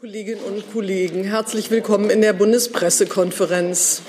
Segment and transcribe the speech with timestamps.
[0.00, 4.02] Kolleginnen und Kollegen, herzlich willkommen in der Bundespressekonferenz.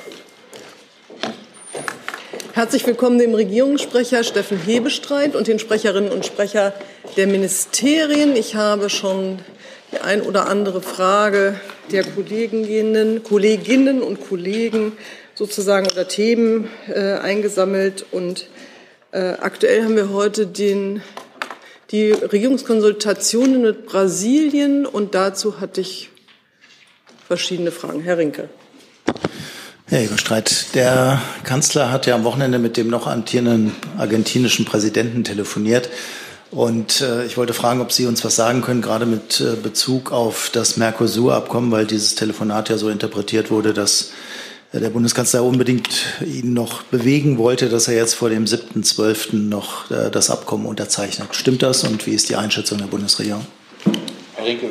[2.52, 6.74] Herzlich willkommen dem Regierungssprecher Steffen Hebestreit und den Sprecherinnen und Sprecher
[7.16, 8.36] der Ministerien.
[8.36, 9.40] Ich habe schon
[9.94, 11.58] die ein oder andere Frage
[11.90, 14.92] der Kolleginnen, Kolleginnen und Kollegen
[15.36, 18.06] sozusagen oder Themen äh, eingesammelt.
[18.12, 18.50] Und
[19.14, 21.02] äh, aktuell haben wir heute den
[21.92, 26.10] die Regierungskonsultationen mit Brasilien und dazu hatte ich
[27.28, 28.02] verschiedene Fragen.
[28.02, 28.50] Herr Rinke.
[29.86, 35.90] Herr Eberstreit, der Kanzler hat ja am Wochenende mit dem noch amtierenden argentinischen Präsidenten telefoniert.
[36.52, 40.12] Und äh, ich wollte fragen, ob Sie uns was sagen können, gerade mit äh, Bezug
[40.12, 44.12] auf das Mercosur-Abkommen, weil dieses Telefonat ja so interpretiert wurde, dass
[44.74, 49.36] der Bundeskanzler unbedingt ihn noch bewegen wollte, dass er jetzt vor dem 7.12.
[49.36, 51.30] noch äh, das Abkommen unterzeichnet.
[51.32, 53.46] Stimmt das und wie ist die Einschätzung der Bundesregierung?
[54.36, 54.68] Herr Rinke,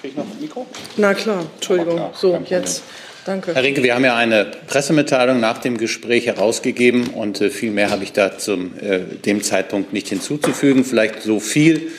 [0.00, 0.66] kriege ich noch ein Mikro?
[0.96, 1.96] Na klar, Entschuldigung.
[1.96, 2.82] Klar, so, jetzt.
[3.24, 3.54] Danke.
[3.54, 7.90] Herr Rinke, wir haben ja eine Pressemitteilung nach dem Gespräch herausgegeben und äh, viel mehr
[7.90, 10.84] habe ich da zum äh, dem Zeitpunkt nicht hinzuzufügen.
[10.84, 11.90] Vielleicht so viel,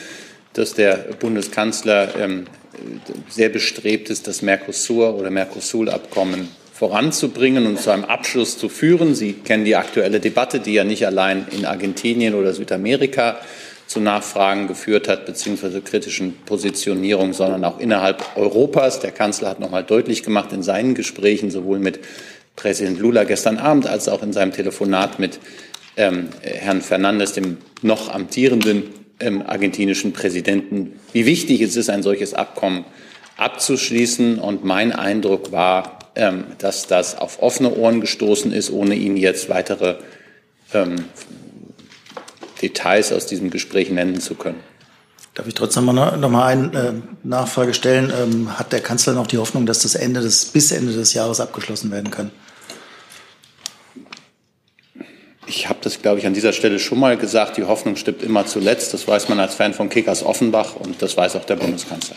[0.52, 2.46] dass der Bundeskanzler ähm,
[3.28, 9.14] sehr bestrebt ist, das Mercosur oder Mercosur-Abkommen voranzubringen und zu einem Abschluss zu führen.
[9.14, 13.38] Sie kennen die aktuelle Debatte, die ja nicht allein in Argentinien oder Südamerika
[13.86, 19.00] zu Nachfragen geführt hat, beziehungsweise kritischen Positionierung, sondern auch innerhalb Europas.
[19.00, 22.00] Der Kanzler hat noch nochmal deutlich gemacht in seinen Gesprächen, sowohl mit
[22.56, 25.38] Präsident Lula gestern Abend als auch in seinem Telefonat mit
[25.96, 28.84] ähm, Herrn Fernandes, dem noch amtierenden
[29.18, 32.84] ähm, argentinischen Präsidenten, wie wichtig es ist, ein solches Abkommen
[33.38, 34.38] abzuschließen.
[34.38, 35.95] Und mein Eindruck war,
[36.58, 39.96] dass das auf offene Ohren gestoßen ist, ohne Ihnen jetzt weitere
[40.72, 41.04] ähm,
[42.62, 44.60] Details aus diesem Gespräch nennen zu können.
[45.34, 48.10] Darf ich trotzdem noch, noch mal eine äh, Nachfrage stellen?
[48.10, 51.40] Ähm, hat der Kanzler noch die Hoffnung, dass das Ende des, bis Ende des Jahres
[51.40, 52.30] abgeschlossen werden kann?
[55.46, 57.58] Ich habe das, glaube ich, an dieser Stelle schon mal gesagt.
[57.58, 58.94] Die Hoffnung stirbt immer zuletzt.
[58.94, 62.16] Das weiß man als Fan von Kickers Offenbach und das weiß auch der Bundeskanzler.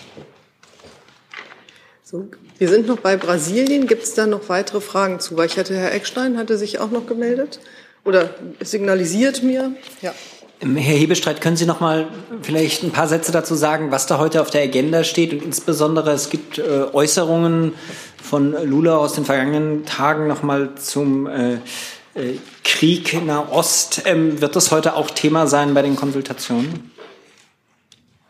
[2.04, 3.88] So, wir sind noch bei Brasilien.
[3.88, 5.38] Gibt es da noch weitere Fragen zu?
[5.38, 7.59] Weil ich hatte, Herr Eckstein hatte sich auch noch gemeldet
[8.03, 9.72] oder signalisiert mir.
[10.02, 10.14] Ja.
[10.62, 12.08] Ähm, Herr Hebestreit, können Sie noch mal
[12.42, 15.31] vielleicht ein paar Sätze dazu sagen, was da heute auf der Agenda steht?
[15.31, 17.74] Und insbesondere, es gibt äh, Äußerungen
[18.22, 24.02] von Lula aus den vergangenen Tagen noch mal zum äh, äh, Krieg in der Ost.
[24.06, 26.91] Ähm, wird das heute auch Thema sein bei den Konsultationen?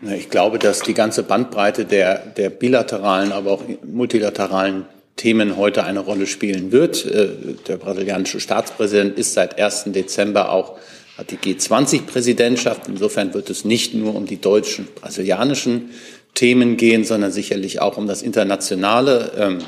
[0.02, 4.86] Ich glaube, dass die ganze Bandbreite der, der bilateralen, aber auch multilateralen
[5.18, 7.06] Themen heute eine Rolle spielen wird.
[7.06, 7.30] Äh,
[7.68, 9.86] der brasilianische Staatspräsident ist seit 1.
[9.88, 10.78] Dezember auch
[11.18, 12.88] hat die G20-Präsidentschaft.
[12.88, 15.90] Insofern wird es nicht nur um die deutschen, brasilianischen
[16.34, 19.34] Themen gehen, sondern sicherlich auch um das Internationale.
[19.38, 19.60] Ähm,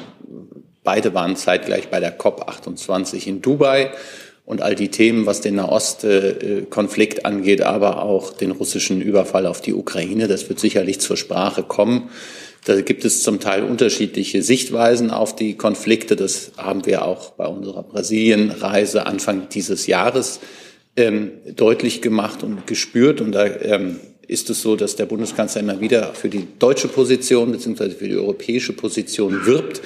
[0.86, 3.92] beide waren zeitgleich bei der COP28 in Dubai
[4.46, 9.74] und all die Themen, was den Nahostkonflikt angeht, aber auch den russischen Überfall auf die
[9.74, 10.28] Ukraine.
[10.28, 12.10] Das wird sicherlich zur Sprache kommen.
[12.66, 16.16] Da gibt es zum Teil unterschiedliche Sichtweisen auf die Konflikte.
[16.16, 20.40] Das haben wir auch bei unserer Brasilienreise Anfang dieses Jahres
[20.96, 23.22] ähm, deutlich gemacht und gespürt.
[23.22, 27.52] Und da ähm, ist es so, dass der Bundeskanzler immer wieder für die deutsche Position
[27.52, 27.92] bzw.
[27.92, 29.82] für die europäische Position wirbt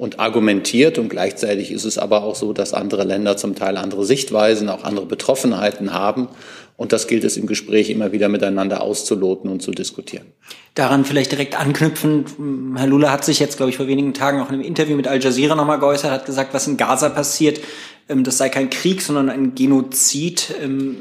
[0.00, 0.96] und argumentiert.
[0.96, 4.82] Und gleichzeitig ist es aber auch so, dass andere Länder zum Teil andere Sichtweisen, auch
[4.82, 6.28] andere Betroffenheiten haben.
[6.78, 10.24] Und das gilt es im Gespräch immer wieder miteinander auszuloten und zu diskutieren.
[10.74, 12.30] Daran vielleicht direkt anknüpfend.
[12.76, 15.06] Herr Lula hat sich jetzt, glaube ich, vor wenigen Tagen auch in einem Interview mit
[15.06, 17.60] Al Jazeera nochmal geäußert, hat gesagt, was in Gaza passiert,
[18.08, 20.54] ähm, das sei kein Krieg, sondern ein Genozid.
[20.62, 20.96] Ähm,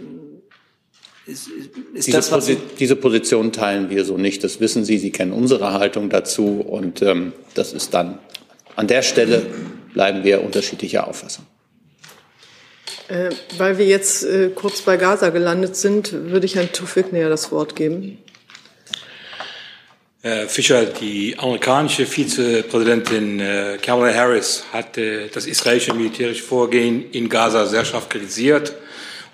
[1.26, 1.48] ist,
[1.94, 4.44] ist diese, das, Posi diese Position teilen wir so nicht.
[4.44, 4.98] Das wissen Sie.
[4.98, 6.60] Sie kennen unsere Haltung dazu.
[6.60, 8.20] Und ähm, das ist dann
[8.79, 9.45] an der Stelle
[9.94, 11.45] bleiben wir unterschiedlicher Auffassung.
[13.09, 17.28] Äh, weil wir jetzt äh, kurz bei Gaza gelandet sind, würde ich Herrn Tufik näher
[17.28, 18.19] das Wort geben.
[20.22, 27.27] Herr Fischer, die amerikanische Vizepräsidentin äh, Kamala Harris hat äh, das israelische militärische Vorgehen in
[27.27, 28.75] Gaza sehr scharf kritisiert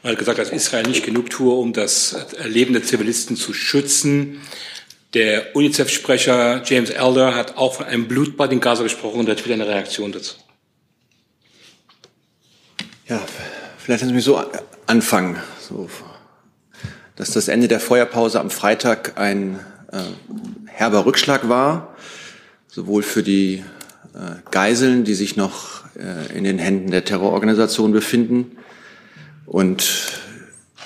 [0.02, 2.16] und hat gesagt, dass Israel nicht genug tue, um das
[2.46, 4.42] Leben der Zivilisten zu schützen.
[5.16, 9.54] Der UNICEF-Sprecher James Elder hat auch von einem Blutbad in Gaza gesprochen und hat wieder
[9.54, 10.36] eine Reaktion dazu.
[13.08, 13.22] Ja,
[13.78, 14.44] vielleicht lassen Sie mich so
[14.88, 15.38] anfangen.
[15.62, 15.90] So,
[17.16, 19.62] dass das Ende der Feuerpause am Freitag ein
[19.94, 20.00] äh,
[20.66, 21.96] herber Rückschlag war,
[22.68, 23.64] sowohl für die
[24.14, 28.58] äh, Geiseln, die sich noch äh, in den Händen der Terrororganisation befinden
[29.46, 30.20] und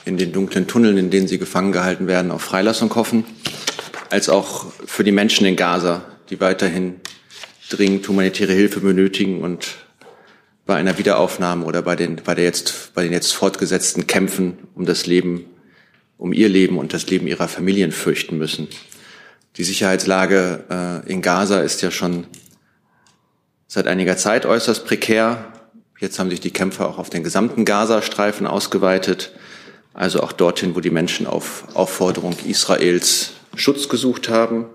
[0.06, 3.26] in den dunklen Tunneln, in denen sie gefangen gehalten werden, auf Freilassung hoffen
[4.10, 7.00] als auch für die Menschen in Gaza, die weiterhin
[7.70, 9.76] dringend humanitäre Hilfe benötigen und
[10.66, 14.86] bei einer Wiederaufnahme oder bei den, bei der jetzt, bei den jetzt fortgesetzten Kämpfen um
[14.86, 15.46] das Leben,
[16.18, 18.68] um ihr Leben und das Leben ihrer Familien fürchten müssen.
[19.58, 22.28] Die Sicherheitslage äh, in Gaza ist ja schon
[23.68, 25.54] seit einiger Zeit äußerst prekär.
[26.00, 29.32] Jetzt haben sich die Kämpfe auch auf den gesamten Gazastreifen ausgeweitet,
[29.94, 34.66] also auch dorthin, wo die Menschen auf Aufforderung Israels Schutz gesucht haben.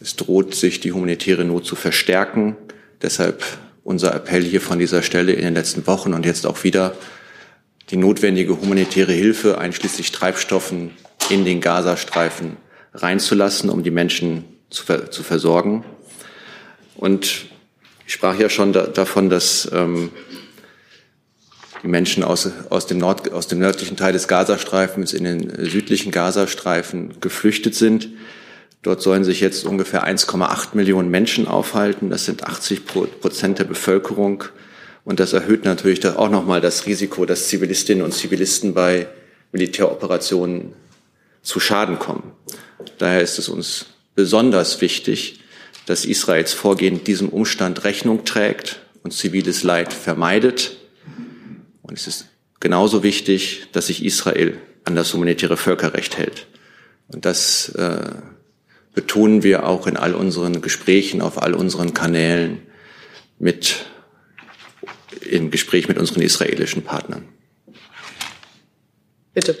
[0.00, 2.56] Es droht sich die humanitäre Not zu verstärken.
[3.02, 3.42] Deshalb
[3.84, 6.96] unser Appell hier von dieser Stelle in den letzten Wochen und jetzt auch wieder,
[7.90, 10.90] die notwendige humanitäre Hilfe einschließlich Treibstoffen
[11.30, 12.56] in den Gazastreifen
[12.94, 15.84] reinzulassen, um die Menschen zu, zu versorgen.
[16.96, 17.46] Und
[18.06, 20.10] ich sprach ja schon da, davon, dass ähm,
[21.82, 26.10] die Menschen aus, aus, dem Nord, aus dem nördlichen Teil des Gazastreifens in den südlichen
[26.10, 28.08] Gazastreifen geflüchtet sind.
[28.82, 32.10] Dort sollen sich jetzt ungefähr 1,8 Millionen Menschen aufhalten.
[32.10, 34.44] Das sind 80 Prozent der Bevölkerung.
[35.04, 39.08] Und das erhöht natürlich auch nochmal das Risiko, dass Zivilistinnen und Zivilisten bei
[39.52, 40.72] Militäroperationen
[41.42, 42.32] zu Schaden kommen.
[42.98, 45.40] Daher ist es uns besonders wichtig,
[45.86, 50.76] dass Israels Vorgehen diesem Umstand Rechnung trägt und ziviles Leid vermeidet.
[51.86, 52.26] Und es ist
[52.58, 56.46] genauso wichtig, dass sich Israel an das humanitäre Völkerrecht hält.
[57.08, 58.10] Und das äh,
[58.92, 62.62] betonen wir auch in all unseren Gesprächen, auf all unseren Kanälen
[63.38, 63.86] mit,
[65.20, 67.28] im Gespräch mit unseren israelischen Partnern.
[69.32, 69.56] Bitte.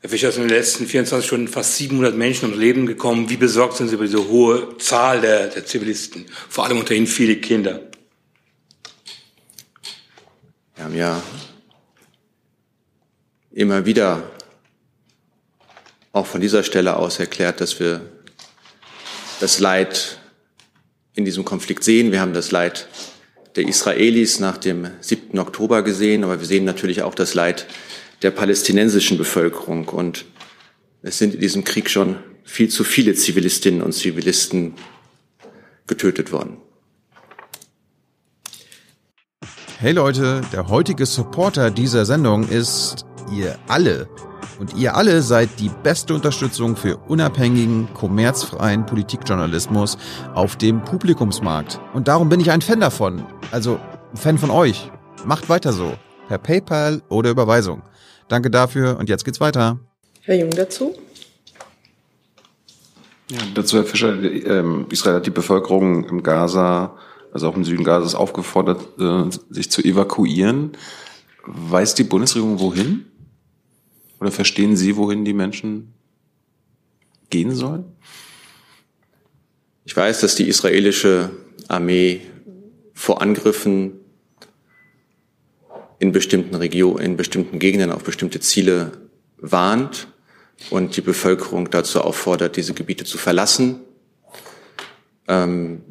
[0.00, 3.30] Herr Fischer, es sind in den letzten 24 Stunden fast 700 Menschen ums Leben gekommen.
[3.30, 7.06] Wie besorgt sind Sie über diese hohe Zahl der, der Zivilisten, vor allem unter ihnen
[7.06, 7.89] viele Kinder?
[10.80, 11.22] Wir haben ja
[13.50, 14.22] immer wieder
[16.12, 18.00] auch von dieser Stelle aus erklärt, dass wir
[19.40, 20.18] das Leid
[21.12, 22.12] in diesem Konflikt sehen.
[22.12, 22.88] Wir haben das Leid
[23.56, 25.38] der Israelis nach dem 7.
[25.38, 27.66] Oktober gesehen, aber wir sehen natürlich auch das Leid
[28.22, 29.86] der palästinensischen Bevölkerung.
[29.86, 30.24] Und
[31.02, 34.76] es sind in diesem Krieg schon viel zu viele Zivilistinnen und Zivilisten
[35.86, 36.56] getötet worden.
[39.82, 44.10] Hey Leute, der heutige Supporter dieser Sendung ist ihr alle.
[44.58, 49.96] Und ihr alle seid die beste Unterstützung für unabhängigen, kommerzfreien Politikjournalismus
[50.34, 51.80] auf dem Publikumsmarkt.
[51.94, 53.24] Und darum bin ich ein Fan davon.
[53.52, 53.80] Also
[54.12, 54.92] ein Fan von euch.
[55.24, 55.94] Macht weiter so.
[56.28, 57.80] Per PayPal oder Überweisung.
[58.28, 59.80] Danke dafür und jetzt geht's weiter.
[60.20, 60.94] Herr Jung dazu.
[63.30, 66.98] Ja, dazu, Herr Fischer, ähm, Israel hat die Bevölkerung im Gaza,
[67.32, 70.72] also auch im Süden Gazas, aufgefordert, äh, sich zu evakuieren.
[71.46, 73.06] Weiß die Bundesregierung wohin?
[74.20, 75.94] Oder verstehen Sie, wohin die Menschen
[77.30, 77.84] gehen sollen?
[79.84, 81.30] Ich weiß, dass die israelische
[81.68, 82.20] Armee
[82.92, 83.92] vor Angriffen
[85.98, 88.92] in bestimmten Regionen, in bestimmten Gegenden auf bestimmte Ziele
[89.38, 90.08] warnt
[90.70, 93.80] und die Bevölkerung dazu auffordert, diese Gebiete zu verlassen.
[95.28, 95.82] Ähm,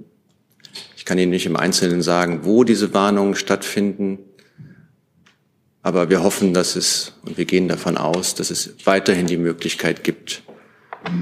[1.10, 4.20] kann Ihnen nicht im Einzelnen sagen, wo diese Warnungen stattfinden,
[5.82, 10.04] aber wir hoffen, dass es, und wir gehen davon aus, dass es weiterhin die Möglichkeit
[10.04, 10.44] gibt,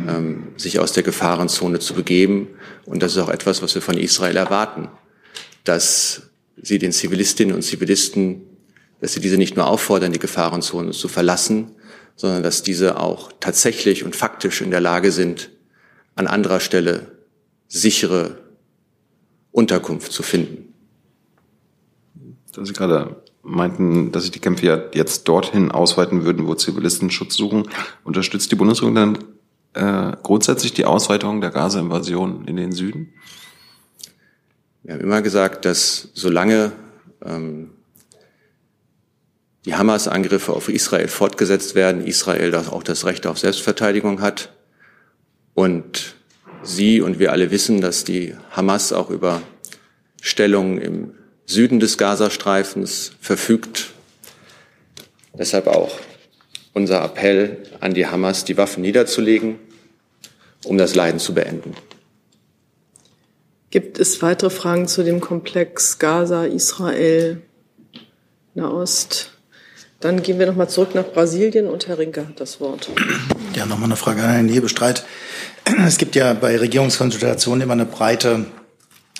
[0.06, 2.50] ähm, sich aus der Gefahrenzone zu begeben.
[2.86, 4.90] Und das ist auch etwas, was wir von Israel erwarten,
[5.64, 6.24] dass
[6.62, 8.42] sie den Zivilistinnen und Zivilisten
[9.00, 11.72] dass sie diese nicht nur auffordern, die Gefahrenzone zu verlassen,
[12.18, 15.52] sondern dass diese auch tatsächlich und faktisch in der Lage sind,
[16.16, 17.12] an anderer Stelle
[17.70, 18.47] sichere
[19.58, 20.72] Unterkunft zu finden.
[22.52, 27.36] Sie gerade meinten, dass sich die Kämpfe ja jetzt dorthin ausweiten würden, wo Zivilisten Schutz
[27.36, 27.68] suchen.
[28.04, 28.96] Unterstützt die Bundesregierung
[29.74, 33.14] dann äh, grundsätzlich die Ausweitung der Gaza-Invasion in den Süden?
[34.84, 36.72] Wir haben immer gesagt, dass solange
[37.26, 37.72] ähm,
[39.66, 44.54] die Hamas-Angriffe auf Israel fortgesetzt werden, Israel das auch das Recht auf Selbstverteidigung hat.
[45.56, 46.17] Und
[46.68, 49.42] Sie und wir alle wissen, dass die Hamas auch über
[50.22, 51.14] Stellungen im
[51.46, 53.92] Süden des Gazastreifens verfügt.
[55.34, 55.98] Deshalb auch
[56.74, 59.56] unser Appell an die Hamas, die Waffen niederzulegen,
[60.66, 61.74] um das Leiden zu beenden.
[63.70, 67.42] Gibt es weitere Fragen zu dem Komplex Gaza, Israel,
[68.56, 69.32] Nahost?
[70.00, 72.90] Dann gehen wir nochmal zurück nach Brasilien und Herr Rinke hat das Wort.
[73.56, 75.06] Ja, nochmal eine Frage an Herrn Hebestreit.
[75.86, 78.46] Es gibt ja bei Regierungskonsultationen immer eine breite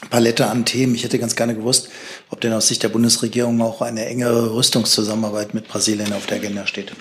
[0.10, 0.96] Palette an Themen.
[0.96, 1.90] Ich hätte ganz gerne gewusst,
[2.30, 6.66] ob denn aus Sicht der Bundesregierung auch eine engere Rüstungszusammenarbeit mit Brasilien auf der Agenda
[6.66, 6.94] steht.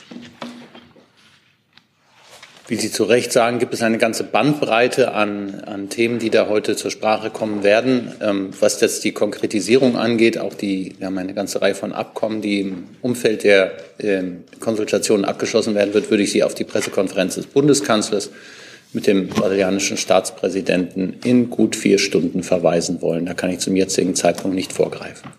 [2.67, 6.49] Wie Sie zu Recht sagen, gibt es eine ganze Bandbreite an, an Themen, die da
[6.49, 8.12] heute zur Sprache kommen werden.
[8.21, 12.43] Ähm, was jetzt die Konkretisierung angeht, auch die, wir haben eine ganze Reihe von Abkommen,
[12.43, 17.37] die im Umfeld der ähm, Konsultationen abgeschlossen werden wird, würde ich Sie auf die Pressekonferenz
[17.37, 18.31] des Bundeskanzlers
[18.93, 23.26] mit dem brasilianischen Staatspräsidenten in gut vier Stunden verweisen wollen.
[23.26, 25.31] Da kann ich zum jetzigen Zeitpunkt nicht vorgreifen.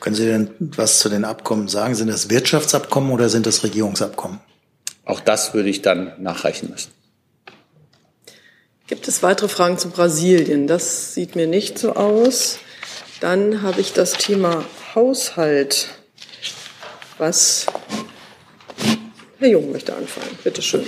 [0.00, 1.94] Können Sie denn was zu den Abkommen sagen?
[1.94, 4.40] Sind das Wirtschaftsabkommen oder sind das Regierungsabkommen?
[5.04, 6.90] Auch das würde ich dann nachreichen müssen.
[8.86, 10.66] Gibt es weitere Fragen zu Brasilien?
[10.66, 12.58] Das sieht mir nicht so aus.
[13.20, 14.64] Dann habe ich das Thema
[14.94, 15.88] Haushalt.
[17.18, 17.66] Was
[19.40, 20.38] Herr Jung möchte anfangen.
[20.44, 20.84] Bitte schön.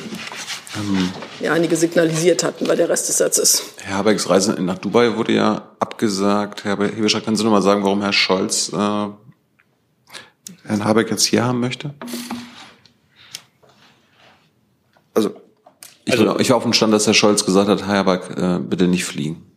[0.76, 3.62] Ähm, ja, einige signalisiert hatten bei der Rest des Satzes.
[3.78, 6.64] Herr Habecks Reise nach Dubai wurde ja abgesagt.
[6.64, 9.14] Herr Hebescher, können Sie noch mal sagen, warum Herr Scholz äh, Herrn
[10.84, 11.94] Habeck jetzt hier haben möchte?
[15.14, 15.34] Also
[16.04, 18.58] ich, also, ich war auf dem Stand, dass Herr Scholz gesagt hat, Herr Habeck, äh,
[18.58, 19.51] bitte nicht fliegen.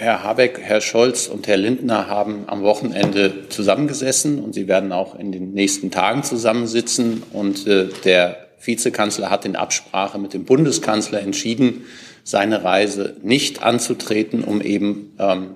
[0.00, 5.18] Herr Habeck, Herr Scholz und Herr Lindner haben am Wochenende zusammengesessen und sie werden auch
[5.18, 7.24] in den nächsten Tagen zusammensitzen.
[7.32, 11.84] Und äh, der Vizekanzler hat in Absprache mit dem Bundeskanzler entschieden,
[12.22, 15.54] seine Reise nicht anzutreten, um eben ähm,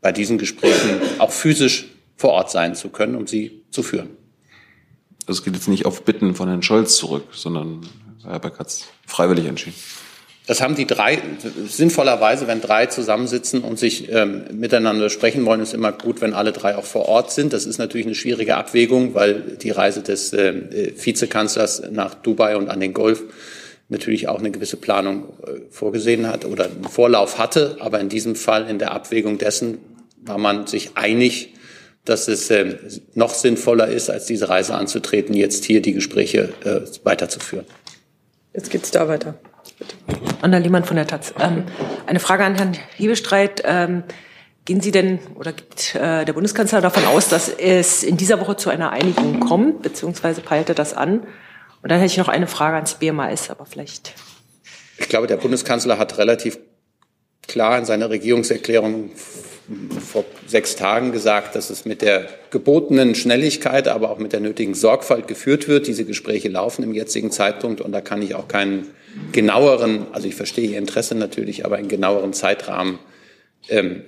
[0.00, 4.10] bei diesen Gesprächen auch physisch vor Ort sein zu können, um sie zu führen.
[5.26, 7.80] Das geht jetzt nicht auf Bitten von Herrn Scholz zurück, sondern
[8.22, 9.74] Herr Beck hat es freiwillig entschieden.
[10.50, 11.16] Das haben die drei,
[11.68, 16.50] sinnvollerweise, wenn drei zusammensitzen und sich ähm, miteinander sprechen wollen, ist immer gut, wenn alle
[16.50, 17.52] drei auch vor Ort sind.
[17.52, 22.68] Das ist natürlich eine schwierige Abwägung, weil die Reise des äh, Vizekanzlers nach Dubai und
[22.68, 23.22] an den Golf
[23.90, 27.76] natürlich auch eine gewisse Planung äh, vorgesehen hat oder einen Vorlauf hatte.
[27.78, 29.78] Aber in diesem Fall, in der Abwägung dessen,
[30.22, 31.54] war man sich einig,
[32.04, 32.74] dass es äh,
[33.14, 37.66] noch sinnvoller ist, als diese Reise anzutreten, jetzt hier die Gespräche äh, weiterzuführen.
[38.52, 39.38] Jetzt geht's da weiter.
[40.42, 41.34] Anna Lehmann von der Taz.
[41.38, 41.64] Ähm,
[42.06, 43.62] eine Frage an Herrn Hebestreit.
[43.64, 44.04] Ähm,
[44.64, 48.56] gehen Sie denn oder geht äh, der Bundeskanzler davon aus, dass es in dieser Woche
[48.56, 51.20] zu einer Einigung kommt, beziehungsweise peilt er das an?
[51.82, 54.14] Und dann hätte ich noch eine Frage ans BMAS, aber vielleicht.
[54.98, 56.58] Ich glaube, der Bundeskanzler hat relativ
[57.48, 59.10] klar in seiner Regierungserklärung
[60.00, 64.74] vor sechs Tagen gesagt, dass es mit der gebotenen Schnelligkeit, aber auch mit der nötigen
[64.74, 65.86] Sorgfalt geführt wird.
[65.86, 68.88] Diese Gespräche laufen im jetzigen Zeitpunkt und da kann ich auch keinen
[69.32, 72.98] genaueren, also ich verstehe Ihr Interesse natürlich, aber einen genaueren Zeitrahmen
[73.68, 74.02] ähm,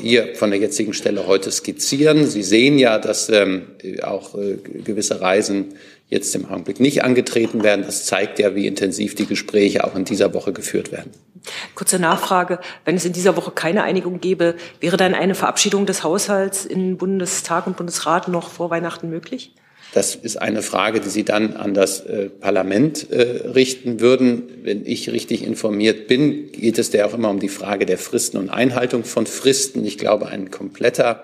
[0.00, 2.26] hier von der jetzigen Stelle heute skizzieren.
[2.26, 3.66] Sie sehen ja, dass ähm,
[4.02, 5.74] auch äh, gewisse Reisen
[6.08, 7.84] jetzt im Augenblick nicht angetreten werden.
[7.84, 11.10] Das zeigt ja, wie intensiv die Gespräche auch in dieser Woche geführt werden.
[11.74, 12.58] Kurze Nachfrage.
[12.84, 16.96] Wenn es in dieser Woche keine Einigung gäbe, wäre dann eine Verabschiedung des Haushalts in
[16.96, 19.52] Bundestag und Bundesrat noch vor Weihnachten möglich?
[19.94, 24.42] Das ist eine Frage, die Sie dann an das äh, Parlament äh, richten würden.
[24.62, 28.38] Wenn ich richtig informiert bin, geht es ja auch immer um die Frage der Fristen
[28.38, 29.84] und Einhaltung von Fristen.
[29.84, 31.22] Ich glaube, ein kompletter,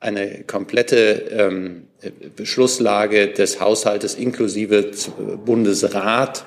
[0.00, 1.82] eine komplette ähm,
[2.34, 4.90] Beschlusslage des Haushaltes inklusive
[5.44, 6.46] Bundesrat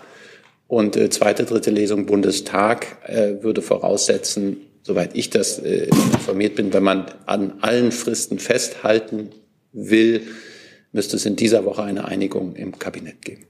[0.72, 6.72] und äh, zweite, dritte Lesung Bundestag äh, würde voraussetzen, soweit ich das äh, informiert bin,
[6.72, 9.32] wenn man an allen Fristen festhalten
[9.74, 10.22] will,
[10.94, 13.48] müsste es in dieser Woche eine Einigung im Kabinett geben.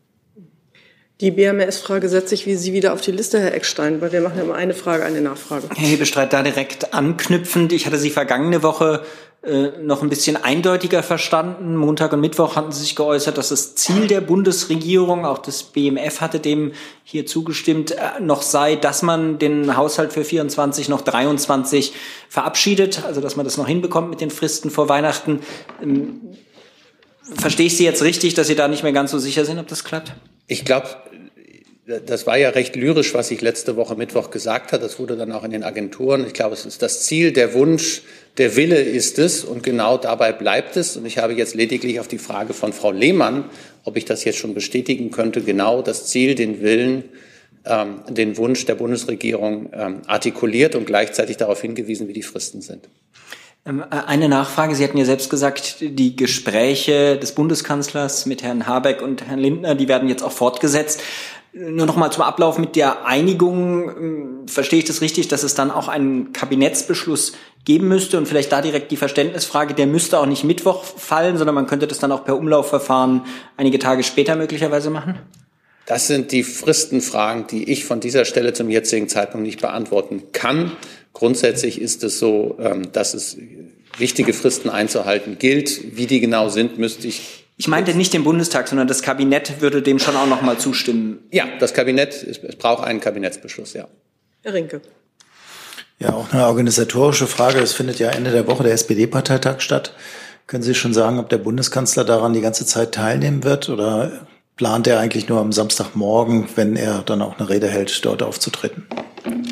[1.20, 4.42] Die BMS-Frage setze ich wie Sie wieder auf die Liste, Herr Eckstein, weil wir machen
[4.42, 5.68] immer eine Frage, eine Nachfrage.
[5.76, 7.72] Herr Hebestreit, da direkt anknüpfend.
[7.72, 9.04] Ich hatte Sie vergangene Woche
[9.82, 11.76] noch ein bisschen eindeutiger verstanden.
[11.76, 16.22] Montag und Mittwoch hatten Sie sich geäußert, dass das Ziel der Bundesregierung, auch das BMF
[16.22, 21.94] hatte dem hier zugestimmt, äh, noch sei, dass man den Haushalt für 24 noch 23
[22.30, 25.40] verabschiedet, also dass man das noch hinbekommt mit den Fristen vor Weihnachten.
[25.82, 26.22] Ähm,
[27.34, 29.68] verstehe ich Sie jetzt richtig, dass Sie da nicht mehr ganz so sicher sind, ob
[29.68, 30.14] das klappt?
[30.46, 30.88] Ich glaube,
[32.00, 34.82] das war ja recht lyrisch, was ich letzte Woche Mittwoch gesagt habe.
[34.82, 36.26] Das wurde dann auch in den Agenturen.
[36.26, 38.04] Ich glaube, es ist das Ziel, der Wunsch,
[38.38, 40.98] der Wille ist es und genau dabei bleibt es.
[40.98, 43.46] Und ich habe jetzt lediglich auf die Frage von Frau Lehmann,
[43.84, 47.04] ob ich das jetzt schon bestätigen könnte, genau das Ziel, den Willen,
[47.66, 52.88] ähm, den Wunsch der Bundesregierung ähm, artikuliert und gleichzeitig darauf hingewiesen, wie die Fristen sind.
[53.66, 54.76] Ähm, äh, eine Nachfrage.
[54.76, 59.76] Sie hatten ja selbst gesagt, die Gespräche des Bundeskanzlers mit Herrn Habeck und Herrn Lindner,
[59.76, 61.02] die werden jetzt auch fortgesetzt.
[61.54, 63.90] Nur noch mal zum Ablauf mit der Einigung.
[63.90, 67.34] Ähm, verstehe ich das richtig, dass es dann auch einen Kabinettsbeschluss
[67.66, 71.56] geben müsste und vielleicht da direkt die Verständnisfrage, der müsste auch nicht Mittwoch fallen, sondern
[71.56, 73.24] man könnte das dann auch per Umlaufverfahren
[73.58, 75.20] einige Tage später möglicherweise machen?
[75.86, 80.72] Das sind die Fristenfragen, die ich von dieser Stelle zum jetzigen Zeitpunkt nicht beantworten kann.
[81.12, 83.38] Grundsätzlich ist es so, ähm, dass es
[83.98, 85.98] wichtige Fristen einzuhalten gilt.
[85.98, 89.84] Wie die genau sind, müsste ich Ich meinte nicht den Bundestag, sondern das Kabinett würde
[89.84, 91.20] dem schon auch noch mal zustimmen.
[91.30, 93.88] Ja, das Kabinett, es, braucht einen Kabinettsbeschluss, ja.
[94.42, 94.82] Herr Rinke.
[96.00, 97.60] Ja, auch eine organisatorische Frage.
[97.60, 99.94] Es findet ja Ende der Woche der SPD-Parteitag statt.
[100.48, 104.26] Können Sie schon sagen, ob der Bundeskanzler daran die ganze Zeit teilnehmen wird oder
[104.58, 108.88] plant er eigentlich nur am Samstagmorgen, wenn er dann auch eine Rede hält, dort aufzutreten?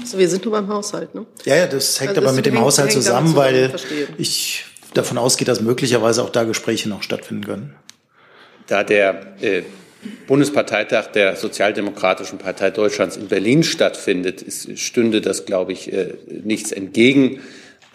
[0.02, 1.28] Also wir sind nur beim Haushalt, ne?
[1.46, 3.72] Ja, ja, das hängt Also aber es mit dem hängt- Haushalt zusammen, zusammen, weil
[4.18, 7.76] ich davon ausgehe, dass möglicherweise auch da Gespräche noch stattfinden können.
[8.70, 9.64] Da der äh,
[10.28, 16.72] Bundesparteitag der Sozialdemokratischen Partei Deutschlands in Berlin stattfindet, ist, stünde das, glaube ich, äh, nichts
[16.72, 17.42] entgegen.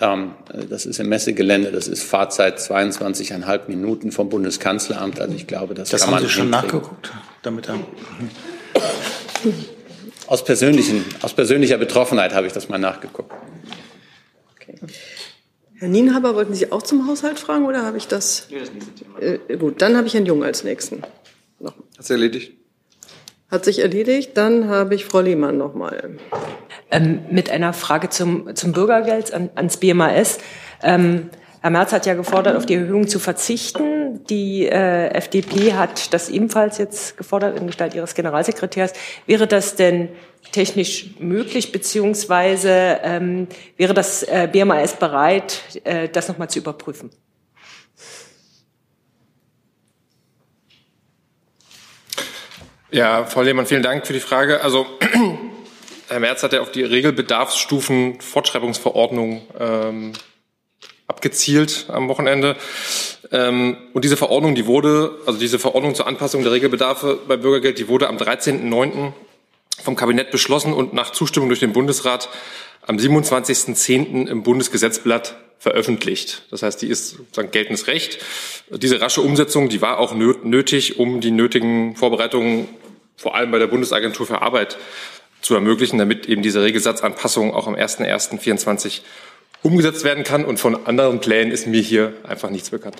[0.00, 5.20] Ähm, äh, das ist im Messegelände, das ist Fahrzeit 22,5 Minuten vom Bundeskanzleramt.
[5.20, 6.66] Also ich glaube, das, Das kann haben man Sie schon hinkriegen.
[6.80, 7.12] nachgeguckt,
[7.42, 7.78] damit er
[10.26, 13.32] Aus, persönlichen, aus persönlicher Betroffenheit habe ich das mal nachgeguckt.
[15.76, 18.48] Herr Nienhaber, wollten Sie auch zum Haushalt fragen oder habe ich das?
[19.20, 21.02] Äh, gut, dann habe ich Herrn Jung als Nächsten.
[21.58, 21.74] Noch.
[21.98, 22.52] Hat's erledigt?
[23.50, 24.32] Hat sich erledigt.
[24.36, 26.16] Dann habe ich Frau Lehmann noch mal.
[26.90, 30.38] Ähm, mit einer Frage zum, zum Bürgergeld an, ans BMAS.
[30.82, 31.30] Ähm,
[31.64, 34.22] Herr Merz hat ja gefordert, auf die Erhöhung zu verzichten.
[34.26, 38.92] Die äh, FDP hat das ebenfalls jetzt gefordert in Gestalt ihres Generalsekretärs.
[39.24, 40.10] Wäre das denn
[40.52, 47.08] technisch möglich, beziehungsweise ähm, wäre das äh, BMAS bereit, äh, das nochmal zu überprüfen?
[52.90, 54.60] Ja, Frau Lehmann, vielen Dank für die Frage.
[54.60, 54.84] Also
[56.10, 60.12] Herr Merz hat ja auf die Regelbedarfsstufen Fortschreibungsverordnung ähm,
[61.06, 62.56] abgezielt am Wochenende.
[63.30, 67.78] Ähm, und diese Verordnung, die wurde, also diese Verordnung zur Anpassung der Regelbedarfe bei Bürgergeld,
[67.78, 69.12] die wurde am 13.09.
[69.82, 72.28] vom Kabinett beschlossen und nach Zustimmung durch den Bundesrat
[72.86, 74.26] am 27.10.
[74.26, 76.42] im Bundesgesetzblatt veröffentlicht.
[76.50, 78.18] Das heißt, die ist sozusagen geltendes Recht.
[78.70, 82.68] Diese rasche Umsetzung, die war auch nö- nötig, um die nötigen Vorbereitungen
[83.16, 84.76] vor allem bei der Bundesagentur für Arbeit
[85.40, 89.00] zu ermöglichen, damit eben diese Regelsatzanpassung auch am 01.01.24
[89.64, 90.44] umgesetzt werden kann.
[90.44, 92.96] Und von anderen Plänen ist mir hier einfach nichts bekannt.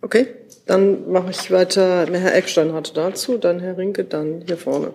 [0.00, 0.28] Okay,
[0.64, 2.06] dann mache ich weiter.
[2.10, 4.94] Herr Eckstein hatte dazu, dann Herr Rinke, dann hier vorne.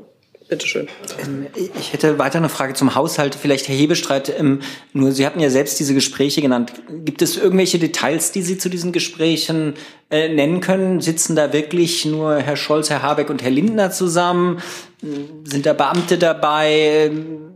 [0.54, 0.88] Bitte schön.
[1.20, 1.48] Ähm,
[1.80, 3.34] Ich hätte weiter eine Frage zum Haushalt.
[3.34, 4.60] Vielleicht Herr Hebestreit, ähm,
[4.94, 6.74] nur Sie hatten ja selbst diese Gespräche genannt.
[7.04, 9.74] Gibt es irgendwelche Details, die Sie zu diesen Gesprächen
[10.12, 11.02] äh, nennen können?
[11.02, 14.62] Sitzen da wirklich nur Herr Scholz, Herr Habeck und Herr Lindner zusammen?
[15.02, 17.10] Ähm, Sind da Beamte dabei?
[17.12, 17.54] Ähm,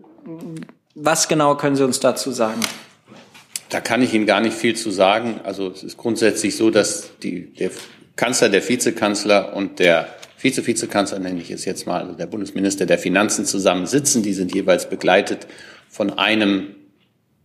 [0.96, 2.62] Was genau können Sie uns dazu sagen?
[3.70, 5.40] Da kann ich Ihnen gar nicht viel zu sagen.
[5.44, 7.70] Also es ist grundsätzlich so, dass die, der
[8.16, 13.00] Kanzler, der Vizekanzler und der Vize-Vizekanzler, nenne ich es jetzt mal, also der Bundesminister der
[13.00, 14.21] Finanzen zusammen sitzen.
[14.23, 15.47] Die sind jeweils begleitet
[15.89, 16.76] von einem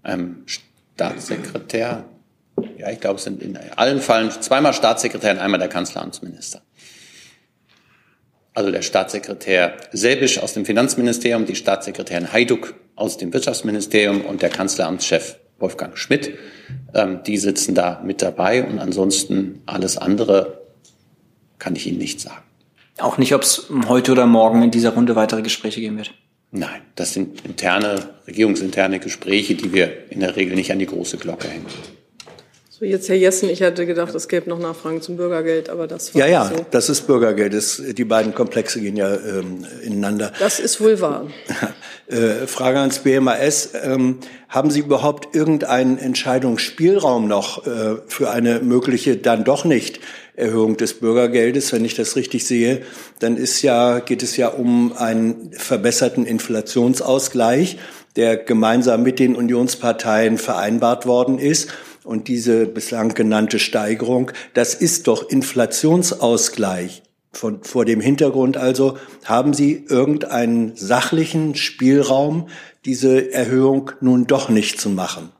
[0.04, 2.04] ähm, Staatssekretär.
[2.76, 6.62] Ja, ich glaube, es sind in allen Fällen zweimal Staatssekretär und einmal der Kanzleramtsminister.
[8.54, 14.50] Also der Staatssekretär Säbisch aus dem Finanzministerium, die Staatssekretärin Hajduk aus dem Wirtschaftsministerium und der
[14.50, 16.34] Kanzleramtschef Wolfgang Schmidt.
[16.92, 20.60] Ähm, die sitzen da mit dabei und ansonsten alles andere
[21.58, 22.42] kann ich Ihnen nicht sagen.
[22.98, 26.14] Auch nicht, ob es heute oder morgen in dieser Runde weitere Gespräche geben wird.
[26.50, 31.16] Nein, das sind interne, regierungsinterne Gespräche, die wir in der Regel nicht an die große
[31.16, 31.66] Glocke hängen.
[32.82, 36.20] Jetzt Herr Jessen, ich hatte gedacht, es gäbe noch Nachfragen zum Bürgergeld, aber das war
[36.20, 36.66] Ja, ja, so.
[36.72, 37.54] das ist Bürgergeld.
[37.54, 40.32] Das, die beiden Komplexe gehen ja ähm, ineinander.
[40.40, 41.26] Das ist wohl wahr.
[42.08, 43.70] Äh, Frage ans BMAS.
[43.84, 44.18] Ähm,
[44.48, 50.00] haben Sie überhaupt irgendeinen Entscheidungsspielraum noch äh, für eine mögliche dann doch nicht
[50.34, 51.72] Erhöhung des Bürgergeldes?
[51.72, 52.82] Wenn ich das richtig sehe,
[53.20, 57.78] dann ist ja, geht es ja um einen verbesserten Inflationsausgleich,
[58.16, 61.70] der gemeinsam mit den Unionsparteien vereinbart worden ist.
[62.04, 67.02] Und diese bislang genannte Steigerung, das ist doch Inflationsausgleich.
[67.34, 72.48] Von, vor dem Hintergrund also, haben Sie irgendeinen sachlichen Spielraum,
[72.84, 75.30] diese Erhöhung nun doch nicht zu machen?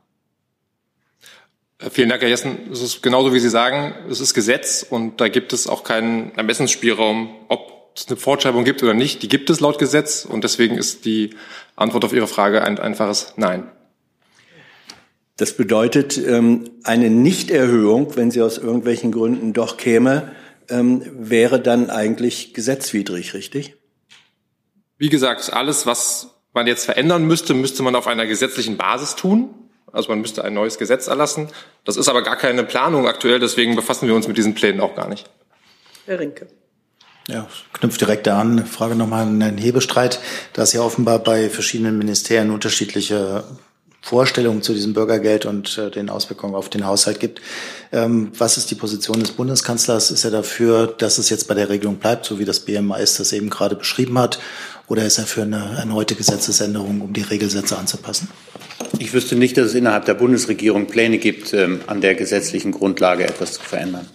[1.77, 2.71] Äh, Vielen Dank, Herr Jessen.
[2.71, 6.33] Es ist genauso, wie Sie sagen, es ist Gesetz und da gibt es auch keinen
[6.35, 9.21] Ermessensspielraum, ob es eine Fortschreibung gibt oder nicht.
[9.21, 11.35] Die gibt es laut Gesetz und deswegen ist die
[11.75, 13.69] Antwort auf Ihre Frage ein einfaches Nein.
[15.37, 20.31] Das bedeutet, ähm, eine Nichterhöhung, wenn sie aus irgendwelchen Gründen doch käme,
[20.69, 23.75] ähm, wäre dann eigentlich gesetzwidrig, richtig?
[24.97, 29.53] Wie gesagt, alles, was man jetzt verändern müsste, müsste man auf einer gesetzlichen Basis tun.
[29.91, 31.49] Also man müsste ein neues Gesetz erlassen.
[31.83, 34.95] Das ist aber gar keine Planung aktuell, deswegen befassen wir uns mit diesen Plänen auch
[34.95, 35.29] gar nicht.
[36.05, 36.47] Herr Rinke.
[37.27, 38.65] Ja, knüpft direkt da an.
[38.65, 40.19] Frage nochmal an Herrn Hebestreit,
[40.53, 43.45] da es ja offenbar bei verschiedenen Ministerien unterschiedliche
[44.05, 47.41] Vorstellungen zu diesem Bürgergeld und äh, den Auswirkungen auf den Haushalt gibt.
[47.93, 50.11] Ähm, was ist die Position des Bundeskanzlers?
[50.11, 53.31] Ist er dafür, dass es jetzt bei der Regelung bleibt, so wie das BMAS das
[53.31, 54.39] eben gerade beschrieben hat?
[54.89, 58.27] Oder ist er für eine erneute Gesetzesänderung, um die Regelsätze anzupassen?
[58.99, 63.23] Ich wüsste nicht, dass es innerhalb der Bundesregierung Pläne gibt, ähm, an der gesetzlichen Grundlage
[63.23, 64.09] etwas zu verändern.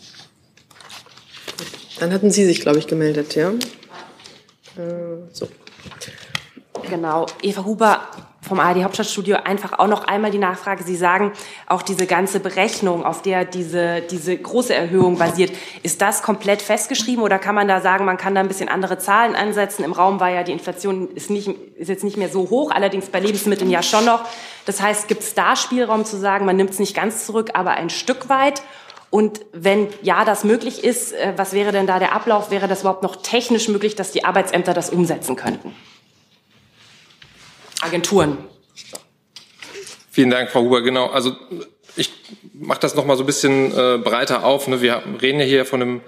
[1.98, 3.52] Dann hatten Sie sich, glaube ich, gemeldet, ja?
[4.76, 5.48] Äh, so.
[6.90, 7.24] Genau.
[7.40, 8.02] Eva Huber
[8.48, 10.82] vom ARD Hauptstadtstudio einfach auch noch einmal die Nachfrage.
[10.82, 11.32] Sie sagen,
[11.66, 17.22] auch diese ganze Berechnung, auf der diese, diese große Erhöhung basiert, ist das komplett festgeschrieben
[17.22, 19.84] oder kann man da sagen, man kann da ein bisschen andere Zahlen ansetzen?
[19.84, 23.06] Im Raum war ja die Inflation ist, nicht, ist jetzt nicht mehr so hoch, allerdings
[23.06, 24.24] bei Lebensmitteln ja schon noch.
[24.64, 27.72] Das heißt, gibt es da Spielraum zu sagen, man nimmt es nicht ganz zurück, aber
[27.72, 28.62] ein Stück weit?
[29.10, 32.50] Und wenn ja, das möglich ist, äh, was wäre denn da der Ablauf?
[32.50, 35.74] Wäre das überhaupt noch technisch möglich, dass die Arbeitsämter das umsetzen könnten?
[37.80, 38.38] Agenturen.
[40.10, 40.82] Vielen Dank, Frau Huber.
[40.82, 41.36] Genau, also
[41.96, 42.10] ich
[42.58, 44.68] mache das noch mal so ein bisschen äh, breiter auf.
[44.68, 44.82] Ne?
[44.82, 46.00] Wir reden ja hier von einem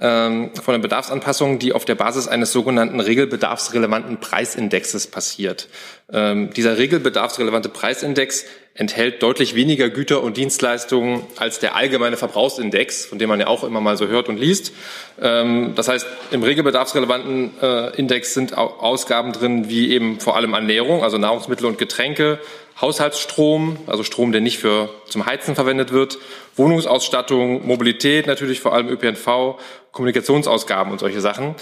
[0.00, 5.68] ähm, von einer Bedarfsanpassung, die auf der Basis eines sogenannten regelbedarfsrelevanten Preisindexes passiert.
[6.10, 13.18] Ähm, dieser regelbedarfsrelevante Preisindex enthält deutlich weniger Güter und Dienstleistungen als der allgemeine Verbrauchsindex, von
[13.18, 14.72] dem man ja auch immer mal so hört und liest.
[15.20, 21.04] Ähm, das heißt, im regelbedarfsrelevanten äh, Index sind Ausgaben drin, wie eben vor allem Ernährung,
[21.04, 22.38] also Nahrungsmittel und Getränke,
[22.82, 26.18] Haushaltsstrom, also Strom, der nicht für zum Heizen verwendet wird,
[26.56, 29.56] Wohnungsausstattung, Mobilität, natürlich vor allem ÖPNV,
[29.92, 31.54] Kommunikationsausgaben und solche Sachen.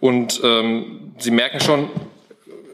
[0.00, 1.88] Und ähm, Sie merken schon,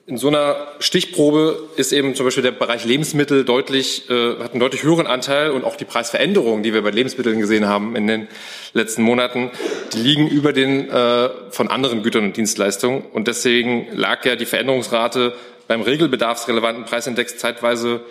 [0.06, 4.60] in so einer Stichprobe ist eben zum Beispiel der Bereich Lebensmittel deutlich, äh, hat einen
[4.60, 8.26] deutlich höheren Anteil und auch die Preisveränderungen, die wir bei Lebensmitteln gesehen haben in den
[8.72, 9.52] letzten Monaten,
[9.92, 13.02] die liegen über den äh, von anderen Gütern und Dienstleistungen.
[13.12, 15.34] Und deswegen lag ja die Veränderungsrate
[15.72, 18.02] beim regelbedarfsrelevanten Preisindex zeitweise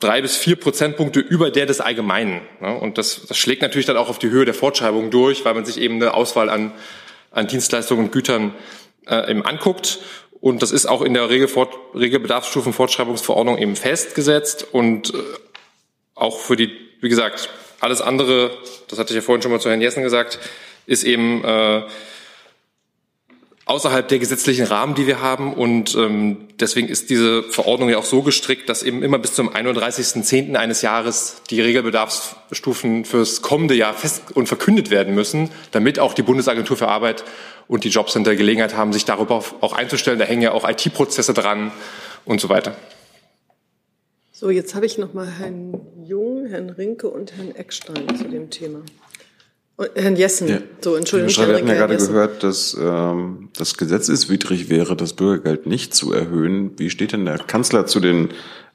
[0.00, 2.40] drei bis vier Prozentpunkte über der des Allgemeinen.
[2.60, 5.64] Und das, das schlägt natürlich dann auch auf die Höhe der Fortschreibung durch, weil man
[5.64, 6.72] sich eben eine Auswahl an,
[7.30, 8.52] an Dienstleistungen und Gütern
[9.06, 10.00] äh, eben anguckt.
[10.40, 14.66] Und das ist auch in der Regelfort Regelbedarfsstufenfortschreibungsverordnung eben festgesetzt.
[14.72, 15.18] Und äh,
[16.16, 17.48] auch für die, wie gesagt,
[17.78, 18.50] alles andere,
[18.88, 20.40] das hatte ich ja vorhin schon mal zu Herrn Jessen gesagt,
[20.86, 21.82] ist eben äh,
[23.66, 25.52] außerhalb der gesetzlichen Rahmen, die wir haben.
[25.52, 29.50] Und ähm, deswegen ist diese Verordnung ja auch so gestrickt, dass eben immer bis zum
[29.50, 30.54] 31.10.
[30.54, 36.22] eines Jahres die Regelbedarfsstufen fürs kommende Jahr fest und verkündet werden müssen, damit auch die
[36.22, 37.24] Bundesagentur für Arbeit
[37.66, 40.20] und die Jobcenter Gelegenheit haben, sich darüber auch einzustellen.
[40.20, 41.72] Da hängen ja auch IT-Prozesse dran
[42.24, 42.76] und so weiter.
[44.30, 48.50] So, jetzt habe ich noch mal Herrn Jung, Herrn Rinke und Herrn Eckstein zu dem
[48.50, 48.82] Thema.
[49.94, 50.58] Herrn Jessen, ja.
[50.80, 51.48] so Entschuldigung.
[51.48, 56.78] Wir hatten ja gerade gehört, dass ähm, das gesetzeswidrig wäre, das Bürgergeld nicht zu erhöhen.
[56.78, 58.30] Wie steht denn der Kanzler zu den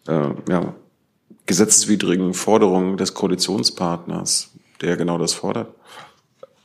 [0.08, 0.76] äh, ja,
[1.48, 5.74] gesetzeswidrigen Forderungen des Koalitionspartners, der genau das fordert?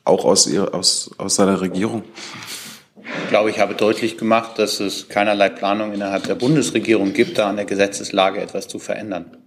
[0.04, 2.04] Auch aus, ihr, aus, aus seiner Regierung?
[3.22, 7.48] Ich glaube, ich habe deutlich gemacht, dass es keinerlei Planung innerhalb der Bundesregierung gibt, da
[7.48, 9.45] an der Gesetzeslage etwas zu verändern.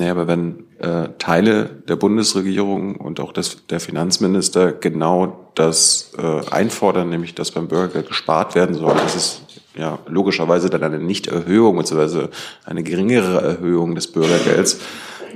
[0.00, 6.40] Naja, aber wenn äh, Teile der Bundesregierung und auch des, der Finanzminister genau das äh,
[6.50, 9.42] einfordern, nämlich dass beim Bürgergeld gespart werden soll, das ist
[9.76, 12.30] ja logischerweise dann eine Nichterhöhung beziehungsweise
[12.64, 14.80] eine geringere Erhöhung des Bürgergelds,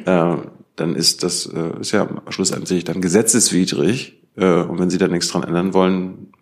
[0.07, 0.37] äh,
[0.77, 4.23] dann ist das äh, ist ja schlussendlich dann gesetzeswidrig.
[4.37, 6.33] Äh, und wenn Sie da nichts dran ändern wollen,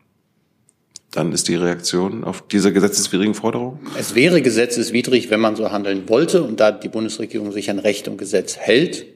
[1.12, 3.78] dann ist die Reaktion auf diese gesetzeswidrigen Forderungen?
[3.98, 6.42] Es wäre gesetzeswidrig, wenn man so handeln wollte.
[6.42, 9.06] Und da die Bundesregierung sich an Recht und Gesetz hält,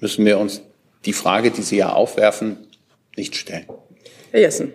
[0.00, 0.62] müssen wir uns
[1.04, 2.56] die Frage, die Sie ja aufwerfen,
[3.16, 3.66] nicht stellen.
[4.30, 4.72] Herr Jessen.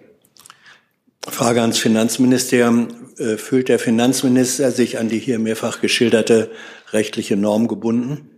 [1.28, 2.90] Frage ans Finanzministerium.
[3.18, 6.52] Äh, fühlt der Finanzminister sich an die hier mehrfach geschilderte
[6.92, 8.30] rechtliche Norm gebunden?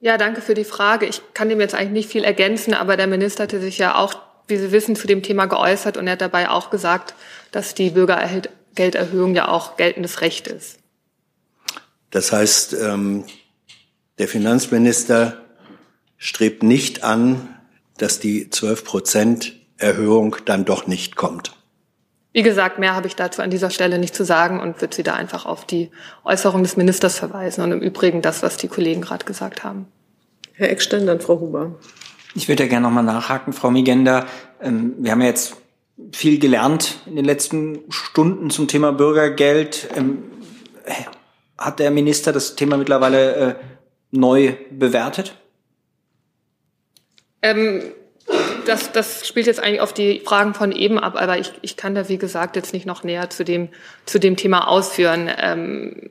[0.00, 1.06] Ja, danke für die Frage.
[1.06, 4.27] Ich kann dem jetzt eigentlich nicht viel ergänzen, aber der Minister hatte sich ja auch
[4.48, 7.14] wie Sie wissen, zu dem Thema geäußert und er hat dabei auch gesagt,
[7.52, 10.78] dass die Bürgergelderhöhung ja auch geltendes Recht ist.
[12.10, 13.24] Das heißt, ähm,
[14.18, 15.44] der Finanzminister
[16.16, 17.54] strebt nicht an,
[17.98, 21.52] dass die 12 Prozent Erhöhung dann doch nicht kommt.
[22.32, 25.02] Wie gesagt, mehr habe ich dazu an dieser Stelle nicht zu sagen und würde Sie
[25.02, 25.90] da einfach auf die
[26.24, 29.86] Äußerung des Ministers verweisen und im Übrigen das, was die Kollegen gerade gesagt haben.
[30.52, 31.76] Herr Eckstein, dann Frau Huber.
[32.34, 34.26] Ich würde ja gerne nochmal nachhaken, Frau Migenda.
[34.60, 35.56] Ähm, wir haben ja jetzt
[36.12, 39.88] viel gelernt in den letzten Stunden zum Thema Bürgergeld.
[39.96, 40.22] Ähm,
[41.56, 43.54] hat der Minister das Thema mittlerweile äh,
[44.10, 45.34] neu bewertet?
[47.42, 47.82] Ähm,
[48.66, 51.94] das, das spielt jetzt eigentlich auf die Fragen von eben ab, aber ich, ich kann
[51.94, 53.68] da, wie gesagt, jetzt nicht noch näher zu dem,
[54.04, 55.30] zu dem Thema ausführen.
[55.36, 56.10] Ähm,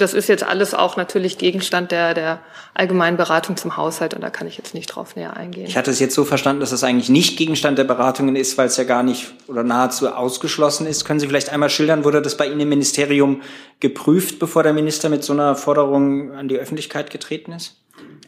[0.00, 2.40] das ist jetzt alles auch natürlich Gegenstand der, der
[2.74, 5.66] allgemeinen Beratung zum Haushalt und da kann ich jetzt nicht drauf näher eingehen.
[5.66, 8.66] Ich hatte es jetzt so verstanden, dass es eigentlich nicht Gegenstand der Beratungen ist, weil
[8.66, 11.04] es ja gar nicht oder nahezu ausgeschlossen ist.
[11.04, 13.42] Können Sie vielleicht einmal schildern, wurde das bei Ihnen im Ministerium
[13.80, 17.76] geprüft, bevor der Minister mit so einer Forderung an die Öffentlichkeit getreten ist?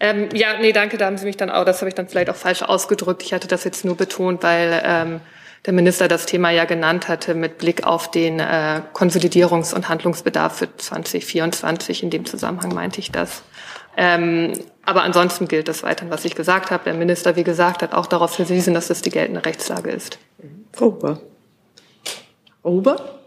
[0.01, 2.29] Ähm, ja, nee, danke, da haben Sie mich dann auch, das habe ich dann vielleicht
[2.29, 3.23] auch falsch ausgedrückt.
[3.23, 5.21] Ich hatte das jetzt nur betont, weil ähm,
[5.65, 10.57] der Minister das Thema ja genannt hatte mit Blick auf den äh, Konsolidierungs- und Handlungsbedarf
[10.57, 12.03] für 2024.
[12.03, 13.43] In dem Zusammenhang meinte ich das.
[13.97, 16.85] Ähm, aber ansonsten gilt das weiterhin, was ich gesagt habe.
[16.85, 20.19] Der Minister, wie gesagt, hat auch darauf verwiesen, dass das die geltende Rechtslage ist.
[20.73, 21.21] Frau.
[22.63, 23.22] Frau Huber?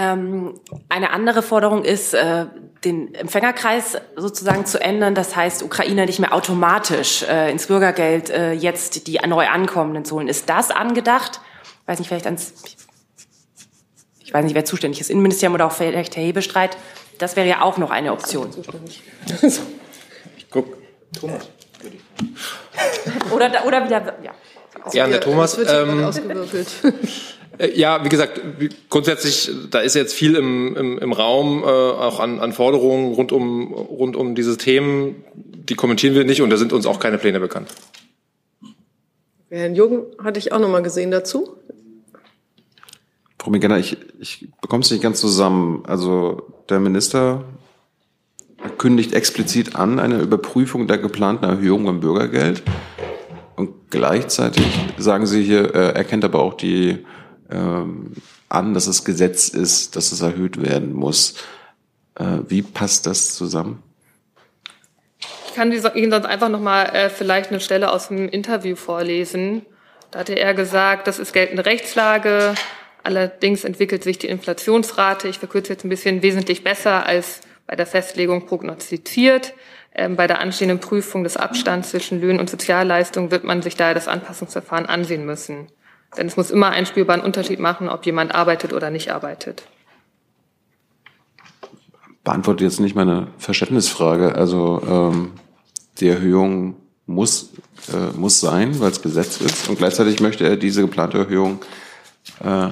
[0.00, 2.46] Ähm, eine andere Forderung ist, äh,
[2.84, 5.16] den Empfängerkreis sozusagen zu ändern.
[5.16, 10.14] Das heißt, Ukrainer nicht mehr automatisch äh, ins Bürgergeld äh, jetzt die neu Ankommenden zu
[10.14, 10.28] holen.
[10.28, 11.40] Ist das angedacht?
[11.82, 12.54] Ich weiß nicht, vielleicht ans,
[14.20, 16.76] ich weiß nicht, wer zuständig ist, Innenministerium oder auch vielleicht Herr Hebestreit.
[17.18, 18.50] Das wäre ja auch noch eine Option.
[20.36, 20.78] Ich guck.
[21.18, 21.48] Thomas.
[23.32, 24.32] Oder, oder wieder, ja.
[24.92, 25.58] Ja, der Thomas.
[25.58, 26.68] Ähm, ausgewürfelt.
[27.58, 28.40] Äh, Ja, wie gesagt,
[28.88, 33.32] grundsätzlich, da ist jetzt viel im, im, im Raum, äh, auch an, an Forderungen rund
[33.32, 35.24] um, rund um diese Themen.
[35.34, 37.68] Die kommentieren wir nicht und da sind uns auch keine Pläne bekannt.
[39.50, 41.56] Herrn Jürgen hatte ich auch noch mal gesehen dazu.
[43.40, 45.82] Frau Migana, ich, ich bekomme es nicht ganz zusammen.
[45.86, 47.44] Also der Minister
[48.76, 52.62] kündigt explizit an eine Überprüfung der geplanten Erhöhung beim Bürgergeld.
[53.56, 54.66] Und gleichzeitig
[54.98, 56.98] sagen Sie hier, er erkennt aber auch die
[57.50, 58.12] ähm,
[58.48, 61.34] an, dass es Gesetz ist, dass es erhöht werden muss.
[62.14, 63.82] Äh, wie passt das zusammen?
[65.46, 69.62] Ich kann Ihnen sonst einfach noch mal äh, vielleicht eine Stelle aus dem Interview vorlesen.
[70.10, 72.54] Da hatte er gesagt, das ist geltende Rechtslage.
[73.02, 77.86] Allerdings entwickelt sich die Inflationsrate, ich verkürze jetzt ein bisschen, wesentlich besser als bei der
[77.86, 79.54] Festlegung prognostiziert.
[79.94, 83.94] Ähm, bei der anstehenden Prüfung des Abstands zwischen Löhnen und Sozialleistungen wird man sich daher
[83.94, 85.68] das Anpassungsverfahren ansehen müssen.
[86.16, 89.64] Denn es muss immer einen spürbaren Unterschied machen, ob jemand arbeitet oder nicht arbeitet.
[92.24, 94.34] Beantwortet jetzt nicht meine Verständnisfrage.
[94.34, 95.32] Also ähm,
[95.98, 97.50] die Erhöhung muss,
[97.92, 99.68] äh, muss sein, weil es Gesetz ist.
[99.68, 101.60] Und gleichzeitig möchte er diese geplante Erhöhung
[102.44, 102.68] äh,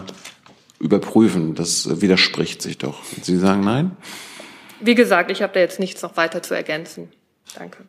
[0.79, 1.55] überprüfen.
[1.55, 3.03] Das widerspricht sich doch.
[3.23, 3.97] Sie sagen nein?
[4.81, 7.11] Wie gesagt, ich habe da jetzt nichts noch weiter zu ergänzen.
[7.55, 7.85] Danke.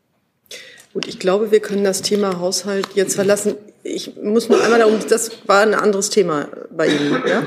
[0.94, 3.56] Gut, ich glaube, wir können das Thema Haushalt jetzt verlassen.
[3.84, 7.44] Ich muss nur einmal darum, das war ein anderes Thema bei Ihnen, ja?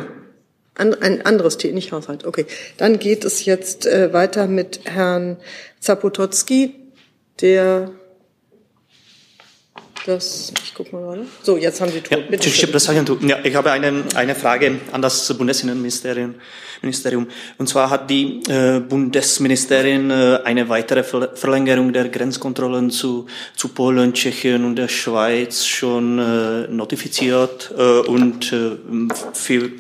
[0.74, 2.24] Ein anderes Thema, nicht Haushalt.
[2.24, 2.46] Okay,
[2.78, 5.36] dann geht es jetzt äh, weiter mit Herrn
[5.78, 6.74] Zapotocki,
[7.40, 7.90] der
[10.06, 11.26] das, ich guck mal gerade.
[11.42, 12.24] So, jetzt haben Sie Ton.
[12.30, 13.18] Ja, tschechische Presseagentur.
[13.22, 16.34] Ja, ich habe eine, eine Frage an das Bundesinnenministerium.
[16.82, 17.26] Ministerium.
[17.58, 23.68] Und zwar hat die äh, Bundesministerin äh, eine weitere Ver Verlängerung der Grenzkontrollen zu, zu
[23.68, 27.72] Polen, Tschechien und der Schweiz schon äh, notifiziert.
[27.76, 28.76] Äh, und äh,
[29.34, 29.70] für,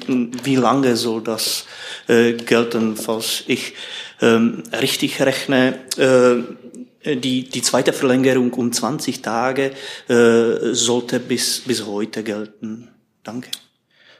[0.44, 1.64] wie lange soll das
[2.08, 3.74] äh, gelten, falls ich
[4.20, 5.78] ähm, richtig rechne?
[5.96, 6.42] Äh,
[7.04, 9.72] die, die zweite Verlängerung um 20 Tage
[10.08, 12.88] äh, sollte bis, bis heute gelten.
[13.22, 13.50] Danke.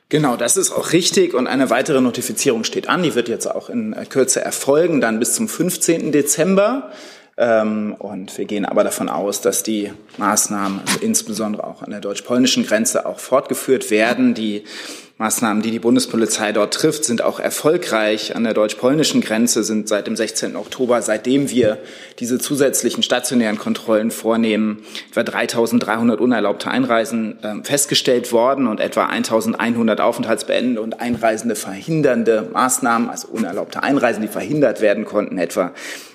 [0.08, 3.02] Genau, das ist auch richtig und eine weitere Notifizierung steht an.
[3.02, 6.10] Die wird jetzt auch in Kürze erfolgen, dann bis zum 15.
[6.10, 6.90] Dezember.
[7.36, 12.00] Ähm, Und wir gehen aber davon aus, dass die Maßnahmen, also insbesondere auch an der
[12.00, 14.34] deutsch-polnischen Grenze, auch fortgeführt werden.
[14.34, 14.64] Die
[15.20, 18.34] Maßnahmen, die die Bundespolizei dort trifft, sind auch erfolgreich.
[18.36, 20.56] An der deutsch-polnischen Grenze sind seit dem 16.
[20.56, 21.76] Oktober, seitdem wir
[22.20, 30.00] diese zusätzlichen stationären Kontrollen vornehmen, etwa 3.300 unerlaubte Einreisen äh, festgestellt worden und etwa 1.100
[30.00, 35.72] Aufenthaltsbeendende und Einreisende verhindernde Maßnahmen, also unerlaubte Einreisen, die verhindert werden konnten, etwa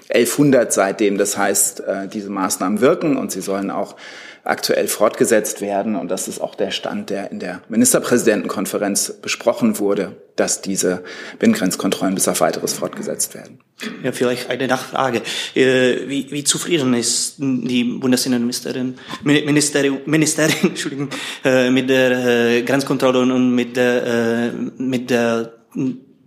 [0.10, 1.20] 1100 seitdem.
[1.20, 3.96] Das heißt, äh, diese Maßnahmen wirken und sie sollen auch
[4.46, 5.96] aktuell fortgesetzt werden.
[5.96, 11.04] Und das ist auch der Stand, der in der Ministerpräsidentenkonferenz besprochen wurde, dass diese
[11.40, 13.60] Binnengrenzkontrollen bis auf weiteres fortgesetzt werden.
[14.04, 15.22] Ja, vielleicht eine Nachfrage.
[15.56, 21.10] Äh, Wie, wie zufrieden ist die Bundesinnenministerin, Ministerium, Ministerin, Entschuldigung,
[21.44, 25.54] äh, mit der äh, Grenzkontrolle und mit der, mit der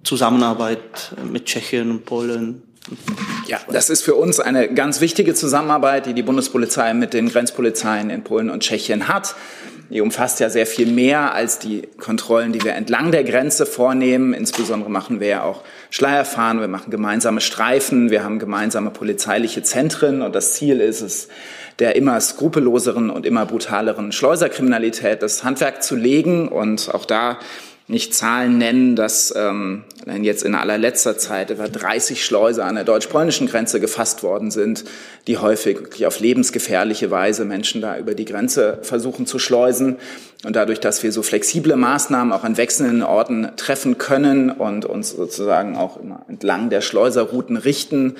[0.02, 2.62] Zusammenarbeit mit Tschechien und Polen?
[3.48, 8.10] Ja, das ist für uns eine ganz wichtige Zusammenarbeit, die die Bundespolizei mit den Grenzpolizeien
[8.10, 9.34] in Polen und Tschechien hat.
[9.88, 14.34] Die umfasst ja sehr viel mehr als die Kontrollen, die wir entlang der Grenze vornehmen.
[14.34, 20.20] Insbesondere machen wir ja auch Schleierfahren, wir machen gemeinsame Streifen, wir haben gemeinsame polizeiliche Zentren
[20.20, 21.28] und das Ziel ist es,
[21.78, 27.38] der immer skrupelloseren und immer brutaleren Schleuserkriminalität das Handwerk zu legen und auch da
[27.88, 29.84] nicht Zahlen nennen, dass ähm,
[30.20, 34.84] jetzt in allerletzter Zeit etwa 30 Schleuse an der deutsch-polnischen Grenze gefasst worden sind,
[35.26, 39.96] die häufig wirklich auf lebensgefährliche Weise Menschen da über die Grenze versuchen zu schleusen.
[40.44, 45.10] Und dadurch, dass wir so flexible Maßnahmen auch an wechselnden Orten treffen können und uns
[45.10, 45.98] sozusagen auch
[46.28, 48.16] entlang der Schleuserrouten richten,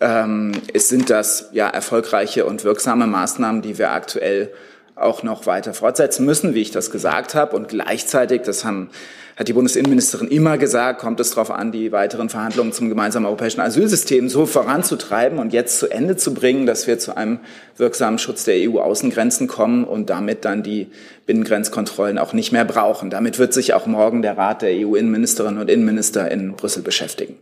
[0.00, 4.50] ähm, es sind das ja erfolgreiche und wirksame Maßnahmen, die wir aktuell
[4.94, 7.56] auch noch weiter fortsetzen müssen, wie ich das gesagt habe.
[7.56, 8.90] Und gleichzeitig, das haben,
[9.36, 13.60] hat die Bundesinnenministerin immer gesagt, kommt es darauf an, die weiteren Verhandlungen zum gemeinsamen europäischen
[13.60, 17.40] Asylsystem so voranzutreiben und jetzt zu Ende zu bringen, dass wir zu einem
[17.76, 20.88] wirksamen Schutz der EU-Außengrenzen kommen und damit dann die
[21.26, 23.08] Binnengrenzkontrollen auch nicht mehr brauchen.
[23.08, 27.36] Damit wird sich auch morgen der Rat der EU-Innenministerinnen und Innenminister in Brüssel beschäftigen.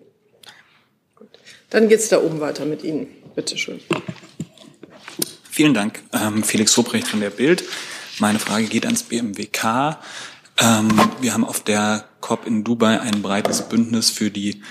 [1.70, 3.08] Dann geht es da oben weiter mit Ihnen.
[3.34, 3.80] Bitte schön.
[5.60, 7.64] Vielen Dank, ähm, Felix Sobrecht von der Bild.
[8.18, 9.98] Meine Frage geht ans BMWK.
[10.58, 10.88] Ähm,
[11.20, 14.62] wir haben auf der COP in Dubai ein breites Bündnis für die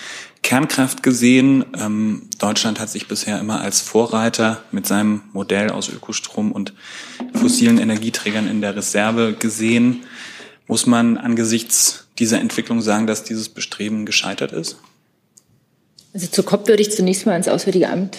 [0.41, 1.63] Kernkraft gesehen.
[1.79, 6.73] Ähm, Deutschland hat sich bisher immer als Vorreiter mit seinem Modell aus Ökostrom und
[7.35, 10.05] fossilen Energieträgern in der Reserve gesehen.
[10.65, 14.77] Muss man angesichts dieser Entwicklung sagen, dass dieses Bestreben gescheitert ist?
[16.15, 18.17] Also zur COP würde ich zunächst mal ans Auswärtige Amt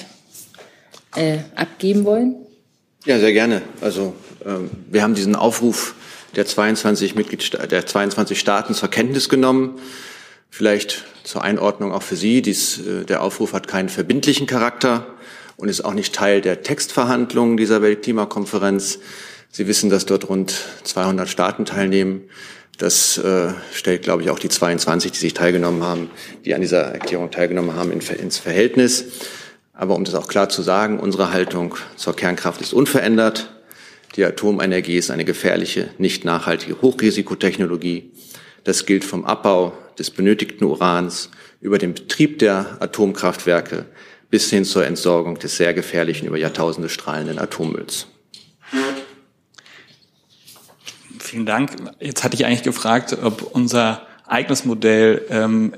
[1.16, 2.36] äh, abgeben wollen.
[3.06, 3.62] Ja, sehr gerne.
[3.80, 5.94] Also ähm, wir haben diesen Aufruf
[6.36, 9.80] der 22 Mitgliedstaaten, der 22 Staaten zur Kenntnis genommen.
[10.50, 12.42] Vielleicht zur Einordnung auch für Sie.
[12.42, 15.06] Dies, äh, der Aufruf hat keinen verbindlichen Charakter
[15.56, 18.98] und ist auch nicht Teil der Textverhandlungen dieser Weltklimakonferenz.
[19.50, 22.24] Sie wissen, dass dort rund 200 Staaten teilnehmen.
[22.76, 26.10] Das äh, stellt, glaube ich, auch die 22, die sich teilgenommen haben,
[26.44, 29.06] die an dieser Erklärung teilgenommen haben, in, ins Verhältnis.
[29.80, 33.48] Aber um das auch klar zu sagen, unsere Haltung zur Kernkraft ist unverändert.
[34.14, 38.10] Die Atomenergie ist eine gefährliche, nicht nachhaltige Hochrisikotechnologie.
[38.62, 41.30] Das gilt vom Abbau des benötigten Urans
[41.62, 43.86] über den Betrieb der Atomkraftwerke
[44.28, 48.06] bis hin zur Entsorgung des sehr gefährlichen, über Jahrtausende strahlenden Atommülls.
[51.18, 51.70] Vielen Dank.
[52.00, 55.72] Jetzt hatte ich eigentlich gefragt, ob unser eigenes Modell ähm,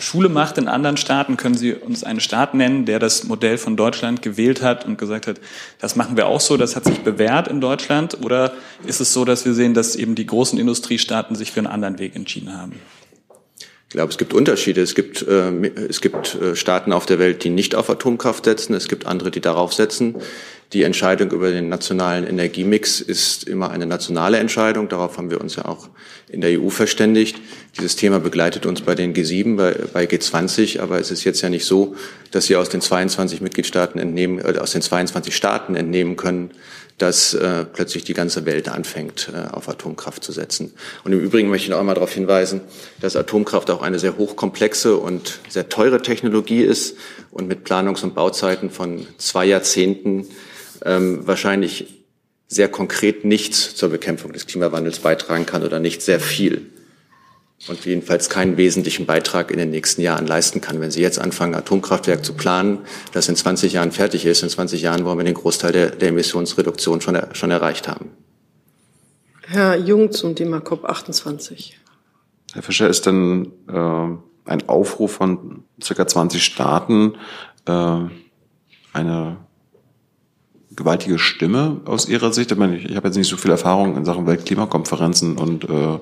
[0.00, 1.36] Schule macht in anderen Staaten.
[1.36, 5.26] Können Sie uns einen Staat nennen, der das Modell von Deutschland gewählt hat und gesagt
[5.26, 5.40] hat,
[5.78, 8.18] das machen wir auch so, das hat sich bewährt in Deutschland?
[8.22, 8.52] Oder
[8.86, 11.98] ist es so, dass wir sehen, dass eben die großen Industriestaaten sich für einen anderen
[11.98, 12.76] Weg entschieden haben?
[13.88, 14.82] Ich glaube, es gibt Unterschiede.
[14.82, 15.50] Es gibt, äh,
[15.88, 18.74] es gibt äh, Staaten auf der Welt, die nicht auf Atomkraft setzen.
[18.74, 20.16] Es gibt andere, die darauf setzen.
[20.74, 24.90] Die Entscheidung über den nationalen Energiemix ist immer eine nationale Entscheidung.
[24.90, 25.88] Darauf haben wir uns ja auch
[26.28, 27.36] in der EU verständigt.
[27.78, 31.48] Dieses Thema begleitet uns bei den G7, bei, bei G20, aber es ist jetzt ja
[31.48, 31.96] nicht so,
[32.32, 36.50] dass Sie aus den 22 Mitgliedstaaten entnehmen, äh, aus den 22 Staaten entnehmen können,
[36.98, 40.74] dass äh, plötzlich die ganze Welt anfängt, äh, auf Atomkraft zu setzen.
[41.02, 42.60] Und im Übrigen möchte ich noch einmal darauf hinweisen,
[43.00, 46.96] dass Atomkraft auch eine sehr hochkomplexe und sehr teure Technologie ist
[47.30, 50.26] und mit Planungs- und Bauzeiten von zwei Jahrzehnten
[50.84, 52.04] ähm, wahrscheinlich
[52.46, 56.66] sehr konkret nichts zur Bekämpfung des Klimawandels beitragen kann oder nicht sehr viel
[57.66, 60.80] und jedenfalls keinen wesentlichen Beitrag in den nächsten Jahren leisten kann.
[60.80, 62.78] Wenn Sie jetzt anfangen, Atomkraftwerk zu planen,
[63.12, 66.10] das in 20 Jahren fertig ist, in 20 Jahren wollen wir den Großteil der, der
[66.10, 68.10] Emissionsreduktion schon, schon erreicht haben.
[69.46, 71.72] Herr Jung zum Thema COP28.
[72.52, 77.16] Herr Fischer, ist denn äh, ein Aufruf von circa 20 Staaten
[77.66, 77.98] äh,
[78.92, 79.36] eine
[80.78, 82.50] gewaltige Stimme aus Ihrer Sicht?
[82.52, 85.98] Ich, meine, ich, ich habe jetzt nicht so viel Erfahrung in Sachen Weltklimakonferenzen und äh,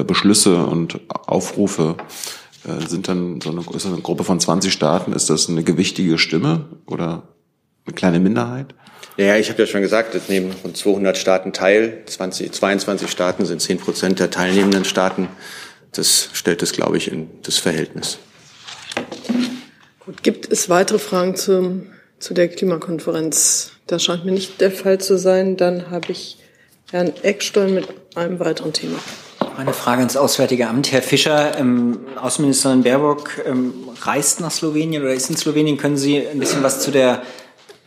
[0.00, 1.96] äh, Beschlüsse und Aufrufe.
[2.64, 6.18] Äh, sind dann so eine, ist eine Gruppe von 20 Staaten, ist das eine gewichtige
[6.18, 7.22] Stimme oder
[7.86, 8.74] eine kleine Minderheit?
[9.16, 12.02] Ja, ich habe ja schon gesagt, es nehmen rund 200 Staaten teil.
[12.06, 15.28] 20, 22 Staaten sind 10 Prozent der teilnehmenden Staaten.
[15.92, 18.18] Das stellt es, glaube ich, in das Verhältnis.
[20.04, 21.86] Gut, gibt es weitere Fragen zum,
[22.20, 23.72] zu der Klimakonferenz?
[23.86, 25.56] Das scheint mir nicht der Fall zu sein.
[25.56, 26.38] Dann habe ich
[26.90, 28.98] Herrn Eckstein mit einem weiteren Thema.
[29.56, 30.92] Eine Frage ins Auswärtige Amt.
[30.92, 35.76] Herr Fischer, ähm, Außenministerin Baerbock ähm, reist nach Slowenien oder ist in Slowenien.
[35.76, 37.22] Können Sie ein bisschen was zu der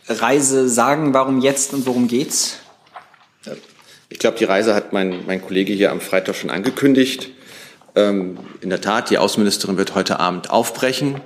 [0.08, 1.14] Reise sagen?
[1.14, 2.58] Warum jetzt und worum geht's?
[4.08, 7.30] Ich glaube, die Reise hat mein, mein Kollege hier am Freitag schon angekündigt.
[7.94, 11.20] Ähm, in der Tat, die Außenministerin wird heute Abend aufbrechen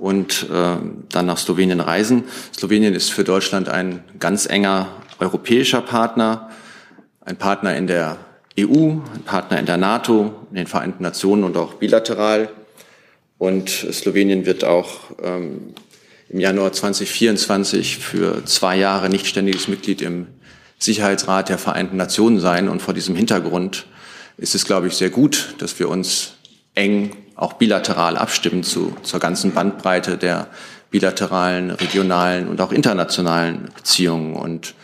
[0.00, 0.76] und äh,
[1.10, 2.24] dann nach Slowenien reisen.
[2.56, 4.88] Slowenien ist für Deutschland ein ganz enger
[5.18, 6.50] europäischer Partner,
[7.20, 8.16] ein Partner in der
[8.58, 12.48] EU, ein Partner in der NATO, in den Vereinten Nationen und auch bilateral.
[13.36, 14.88] Und Slowenien wird auch
[15.22, 15.74] ähm,
[16.30, 20.28] im Januar 2024 für zwei Jahre nichtständiges Mitglied im
[20.78, 22.70] Sicherheitsrat der Vereinten Nationen sein.
[22.70, 23.86] Und vor diesem Hintergrund
[24.38, 26.36] ist es, glaube ich, sehr gut, dass wir uns
[26.74, 30.48] eng auch bilateral abstimmen zu, zur ganzen Bandbreite der
[30.90, 34.34] bilateralen, regionalen und auch internationalen Beziehungen.
[34.34, 34.74] Und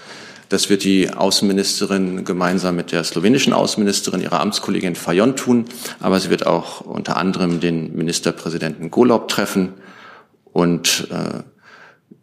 [0.49, 5.67] das wird die Außenministerin gemeinsam mit der slowenischen Außenministerin, ihrer Amtskollegin Fajon tun.
[6.01, 9.75] Aber sie wird auch unter anderem den Ministerpräsidenten Golob treffen.
[10.45, 11.43] Und äh,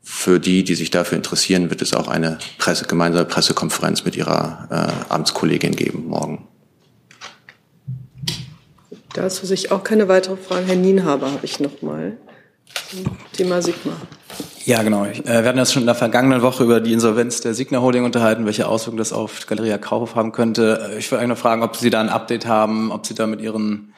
[0.02, 4.68] für die, die sich dafür interessieren, wird es auch eine Presse, gemeinsame Pressekonferenz mit ihrer
[4.72, 6.48] äh, Amtskollegin geben morgen.
[9.14, 10.66] Dazu sich auch keine weiteren Fragen.
[10.66, 12.18] Herr Nienhaber habe ich noch mal.
[13.34, 13.94] Thema Sigma.
[14.66, 15.06] Ja, genau.
[15.06, 18.06] Äh, wir hatten uns schon in der vergangenen Woche über die Insolvenz der Signa Holding
[18.06, 20.92] unterhalten, welche Auswirkungen das auf Galeria Kaufhof haben könnte.
[20.94, 23.28] Äh, ich würde eigentlich noch fragen, ob Sie da ein Update haben, ob Sie da
[23.28, 23.94] mit Ihren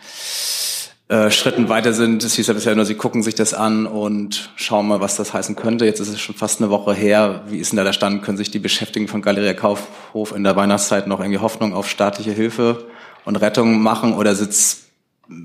[1.07, 2.23] äh, Schritten weiter sind.
[2.23, 5.33] Es hieß ja bisher nur, Sie gucken sich das an und schauen mal, was das
[5.33, 5.85] heißen könnte.
[5.85, 7.43] Jetzt ist es schon fast eine Woche her.
[7.47, 8.23] Wie ist denn da der Stand?
[8.23, 12.31] Können sich die Beschäftigten von Galeria Kaufhof in der Weihnachtszeit noch irgendwie Hoffnung auf staatliche
[12.31, 12.87] Hilfe
[13.23, 14.84] und Rettung machen oder sitzt,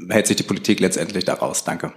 [0.09, 1.64] hält sich die Politik letztendlich daraus?
[1.64, 1.93] Danke.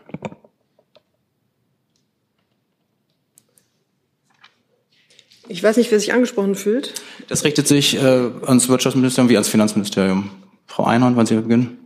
[5.47, 6.93] Ich weiß nicht, wer sich angesprochen fühlt.
[7.27, 7.99] Das richtet sich äh,
[8.45, 10.29] ans Wirtschaftsministerium wie ans Finanzministerium.
[10.67, 11.77] Frau Einhorn, wollen Sie beginnen?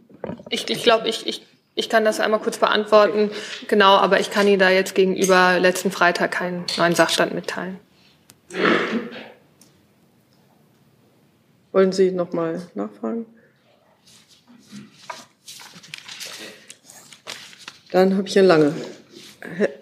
[0.50, 1.46] Ich, ich glaube, ich, ich,
[1.76, 3.32] ich kann das einmal kurz beantworten.
[3.68, 7.80] Genau, aber ich kann Ihnen da jetzt gegenüber letzten Freitag keinen neuen Sachstand mitteilen.
[11.72, 13.26] Wollen Sie noch mal nachfragen?
[17.92, 18.74] Dann habe ich eine lange.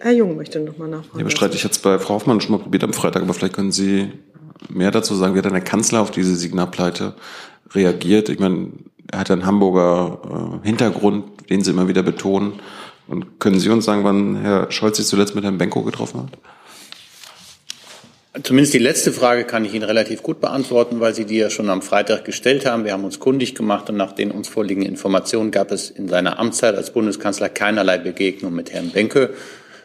[0.00, 1.18] Herr, Jung möchte noch mal nachfragen.
[1.18, 3.72] Ja, bestreite ich jetzt bei Frau Hoffmann schon mal probiert am Freitag, aber vielleicht können
[3.72, 4.12] Sie
[4.68, 5.34] mehr dazu sagen.
[5.34, 7.14] Wie hat denn der Kanzler auf diese Signalpleite
[7.72, 8.28] reagiert?
[8.28, 8.70] Ich meine,
[9.10, 12.54] er hat einen Hamburger äh, Hintergrund, den Sie immer wieder betonen.
[13.08, 16.38] Und können Sie uns sagen, wann Herr Scholz sich zuletzt mit Herrn Benko getroffen hat?
[18.42, 21.70] Zumindest die letzte Frage kann ich Ihnen relativ gut beantworten, weil Sie die ja schon
[21.70, 22.84] am Freitag gestellt haben.
[22.84, 26.38] Wir haben uns kundig gemacht und nach den uns vorliegenden Informationen gab es in seiner
[26.38, 29.30] Amtszeit als Bundeskanzler keinerlei Begegnung mit Herrn Benke.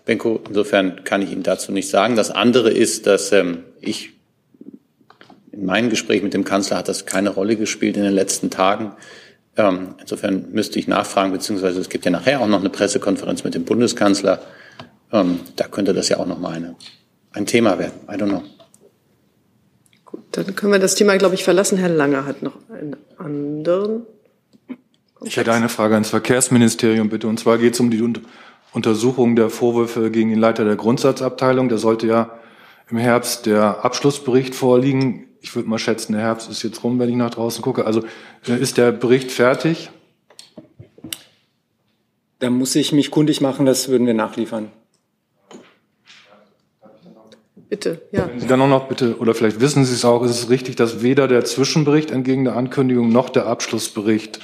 [0.04, 2.18] Benko, insofern kann ich Ihnen dazu nicht sagen.
[2.18, 4.12] Das andere ist, dass ähm, ich
[5.54, 8.93] in meinem Gespräch mit dem Kanzler hat das keine Rolle gespielt in den letzten Tagen.
[9.56, 13.56] Ähm, insofern müsste ich nachfragen, beziehungsweise es gibt ja nachher auch noch eine Pressekonferenz mit
[13.56, 14.41] dem Bundeskanzler.
[15.14, 16.76] Ähm, da könnte das ja auch noch mal eine
[17.34, 18.00] ein Thema werden.
[18.10, 18.44] I don't know.
[20.06, 21.78] Gut, dann können wir das Thema, glaube ich, verlassen.
[21.78, 24.04] Herr Lange hat noch einen anderen.
[25.24, 27.28] Ich hätte eine Frage ans Verkehrsministerium, bitte.
[27.28, 28.04] Und zwar geht es um die
[28.74, 31.70] Untersuchung der Vorwürfe gegen den Leiter der Grundsatzabteilung.
[31.70, 32.40] Da sollte ja
[32.90, 35.28] im Herbst der Abschlussbericht vorliegen.
[35.40, 37.86] Ich würde mal schätzen, der Herbst ist jetzt rum, wenn ich nach draußen gucke.
[37.86, 38.04] Also
[38.48, 39.90] äh, ist der Bericht fertig?
[42.40, 44.72] Da muss ich mich kundig machen, das würden wir nachliefern.
[47.72, 48.28] Bitte, ja.
[48.28, 50.76] Wenn Sie dann auch noch bitte, oder vielleicht wissen Sie es auch, ist es richtig,
[50.76, 54.40] dass weder der Zwischenbericht entgegen der Ankündigung noch der Abschlussbericht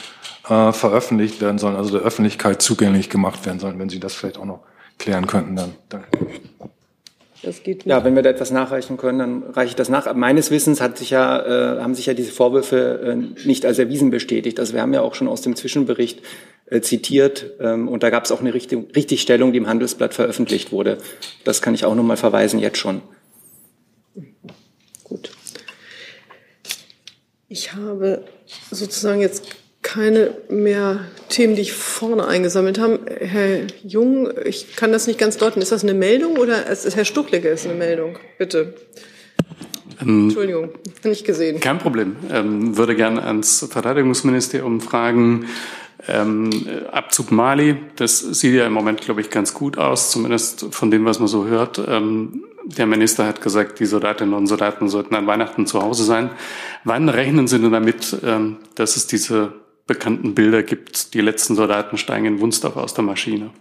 [0.48, 4.38] äh, veröffentlicht werden sollen, also der Öffentlichkeit zugänglich gemacht werden sollen, wenn Sie das vielleicht
[4.38, 4.62] auch noch
[4.98, 5.74] klären könnten dann.
[5.90, 6.08] Danke.
[7.44, 10.12] Das geht ja, wenn wir da etwas nachreichen können, dann reiche ich das nach.
[10.14, 14.10] Meines Wissens hat sich ja, äh, haben sich ja diese Vorwürfe äh, nicht als erwiesen
[14.10, 14.58] bestätigt.
[14.58, 16.22] Also wir haben ja auch schon aus dem Zwischenbericht
[16.68, 20.72] äh, zitiert ähm, und da gab es auch eine Richtung, Richtigstellung, die im Handelsblatt veröffentlicht
[20.72, 20.98] wurde.
[21.44, 23.02] Das kann ich auch nochmal verweisen jetzt schon.
[27.50, 28.24] Ich habe
[28.72, 33.00] sozusagen jetzt keine mehr Themen, die ich vorne eingesammelt habe.
[33.22, 35.62] Herr Jung, ich kann das nicht ganz deuten.
[35.62, 38.20] Ist das eine Meldung oder ist Herr Stuchlecke ist eine Meldung?
[38.38, 38.74] Bitte.
[40.02, 40.72] Ähm, Entschuldigung,
[41.06, 41.62] nicht gesehen.
[41.62, 42.18] Kein Problem.
[42.30, 45.46] Ähm, würde gerne ans Verteidigungsministerium fragen.
[46.10, 46.50] Ähm,
[46.92, 51.06] Abzug Mali, das sieht ja im Moment, glaube ich, ganz gut aus, zumindest von dem,
[51.06, 51.82] was man so hört.
[51.88, 52.44] Ähm,
[52.76, 56.32] der Minister hat gesagt, die Soldatinnen und Soldaten sollten an Weihnachten zu Hause sein.
[56.84, 59.54] Wann rechnen Sie denn damit, ähm, dass es diese
[59.86, 63.52] bekannten Bilder gibt, die letzten Soldaten steigen in Wunstorf aus der Maschine?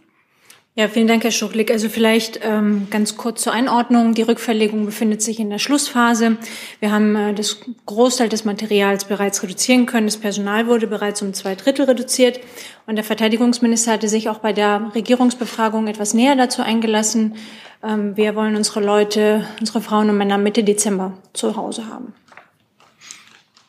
[0.79, 1.71] Ja, vielen Dank, Herr Schuchlik.
[1.71, 4.13] Also vielleicht ähm, ganz kurz zur Einordnung.
[4.13, 6.37] Die Rückverlegung befindet sich in der Schlussphase.
[6.81, 10.07] Wir haben äh, das Großteil des Materials bereits reduzieren können.
[10.07, 12.41] Das Personal wurde bereits um zwei Drittel reduziert.
[12.87, 17.37] Und der Verteidigungsminister hatte sich auch bei der Regierungsbefragung etwas näher dazu eingelassen.
[17.83, 22.13] Ähm, wir wollen unsere Leute, unsere Frauen und Männer Mitte Dezember zu Hause haben.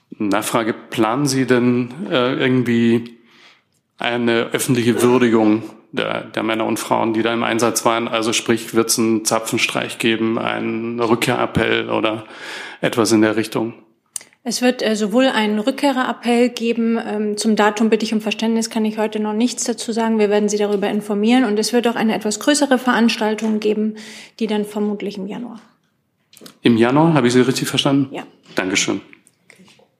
[0.09, 3.17] Nachfrage, planen Sie denn äh, irgendwie
[3.97, 8.07] eine öffentliche Würdigung der, der Männer und Frauen, die da im Einsatz waren.
[8.07, 12.25] Also sprich, wird es einen Zapfenstreich geben, einen Rückkehrappell oder
[12.81, 13.73] etwas in der Richtung?
[14.43, 16.97] Es wird äh, sowohl einen Rückkehrerappell geben.
[17.05, 20.19] Ähm, zum Datum bitte ich um Verständnis, kann ich heute noch nichts dazu sagen.
[20.19, 21.43] Wir werden Sie darüber informieren.
[21.43, 23.95] Und es wird auch eine etwas größere Veranstaltung geben,
[24.39, 25.59] die dann vermutlich im Januar.
[26.61, 28.13] Im Januar, habe ich Sie richtig verstanden?
[28.13, 28.23] Ja.
[28.55, 29.01] Dankeschön.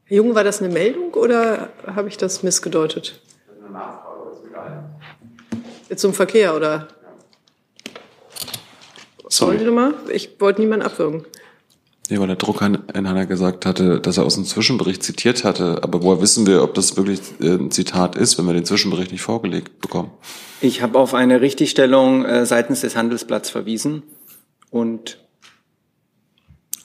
[0.06, 3.20] Herr Jung, war das eine Meldung oder habe ich das missgedeutet?
[3.68, 3.74] Eine
[5.96, 6.88] zum Verkehr oder?
[9.30, 9.52] Sorry.
[9.52, 9.94] Wollen Sie nochmal?
[10.12, 11.26] Ich wollte niemanden abwürgen.
[12.10, 15.84] Nee, weil der Druckanhänger gesagt hatte, dass er aus dem Zwischenbericht zitiert hatte.
[15.84, 19.12] Aber woher wissen wir, ob das wirklich äh, ein Zitat ist, wenn wir den Zwischenbericht
[19.12, 20.12] nicht vorgelegt bekommen?
[20.62, 24.04] Ich habe auf eine Richtigstellung äh, seitens des Handelsblatts verwiesen
[24.70, 25.20] und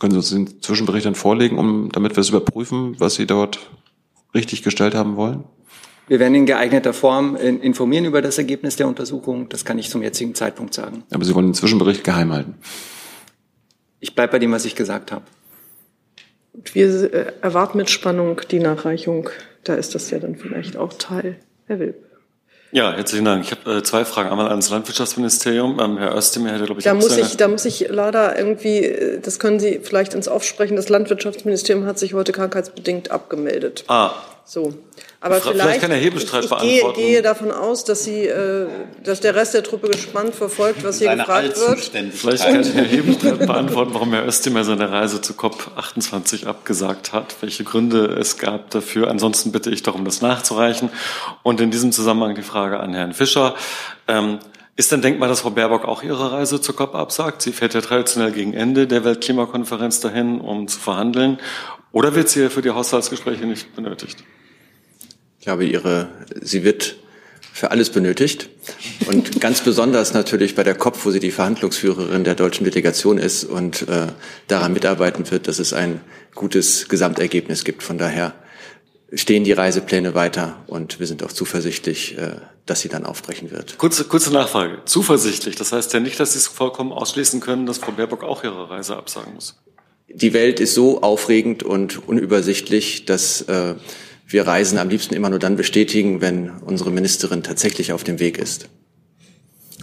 [0.01, 3.61] können Sie uns den Zwischenbericht dann vorlegen, um, damit wir es überprüfen, was Sie dort
[4.35, 5.45] richtig gestellt haben wollen?
[6.13, 9.49] Wir werden in geeigneter Form informieren über das Ergebnis der Untersuchung.
[9.49, 11.05] Das kann ich zum jetzigen Zeitpunkt sagen.
[11.11, 12.57] Aber Sie wollen den Zwischenbericht geheim halten?
[13.99, 15.25] Ich bleibe bei dem, was ich gesagt habe.
[16.75, 19.31] Wir äh, erwarten mit Spannung die Nachreichung.
[19.65, 21.37] Da ist das ja dann vielleicht auch Teil.
[21.67, 21.97] Herr Wilp.
[22.73, 23.45] Ja, herzlichen Dank.
[23.47, 24.29] Ich habe äh, zwei Fragen.
[24.29, 25.81] Einmal ans Landwirtschaftsministerium.
[25.81, 29.19] Ähm, Herr Özdemir hätte, glaube ich, da muss ich, da muss ich leider irgendwie, äh,
[29.19, 30.77] das können Sie vielleicht ins Aufsprechen.
[30.77, 33.85] Das Landwirtschaftsministerium hat sich heute krankheitsbedingt abgemeldet.
[33.89, 34.11] Ah.
[34.45, 34.75] So.
[35.23, 37.01] Aber vielleicht, vielleicht kann Herr Hebestreit ich, ich beantworten.
[37.01, 38.67] Gehe, gehe davon aus, dass Sie, äh,
[39.05, 42.13] dass der Rest der Truppe gespannt verfolgt, was hier Seine gefragt wird.
[42.13, 47.63] Vielleicht kann Herr Hebestreit beantworten, warum Herr Özdemir seine Reise zu COP28 abgesagt hat, welche
[47.63, 49.09] Gründe es gab dafür.
[49.09, 50.91] Ansonsten bitte ich darum, das nachzureichen.
[51.45, 53.55] Und in diesem Zusammenhang die Frage an Herrn Fischer.
[54.09, 54.41] Ähm,
[54.75, 57.43] ist denn denkbar, dass Frau Baerbock auch ihre Reise zur COP absagt?
[57.43, 61.39] Sie fährt ja traditionell gegen Ende der Weltklimakonferenz dahin, um zu verhandeln.
[61.93, 64.25] Oder wird sie für die Haushaltsgespräche nicht benötigt?
[65.43, 66.07] Ich glaube, ihre,
[66.41, 66.95] sie wird
[67.53, 68.49] für alles benötigt.
[69.07, 73.43] Und ganz besonders natürlich bei der COP, wo sie die Verhandlungsführerin der deutschen Delegation ist
[73.43, 74.07] und äh,
[74.47, 76.01] daran mitarbeiten wird, dass es ein
[76.37, 77.83] gutes Gesamtergebnis gibt.
[77.83, 78.37] Von daher
[79.13, 83.79] stehen die Reisepläne weiter und wir sind auch zuversichtlich, äh, dass sie dann aufbrechen wird.
[83.79, 84.83] Kurze, kurze Nachfrage.
[84.85, 88.45] Zuversichtlich, das heißt ja nicht, dass Sie es vollkommen ausschließen können, dass Frau Baerbock auch
[88.45, 89.61] ihre Reise absagen muss.
[90.09, 93.75] Die Welt ist so aufregend und unübersichtlich, dass äh,
[94.27, 98.39] wir Reisen am liebsten immer nur dann bestätigen, wenn unsere Ministerin tatsächlich auf dem Weg
[98.39, 98.69] ist.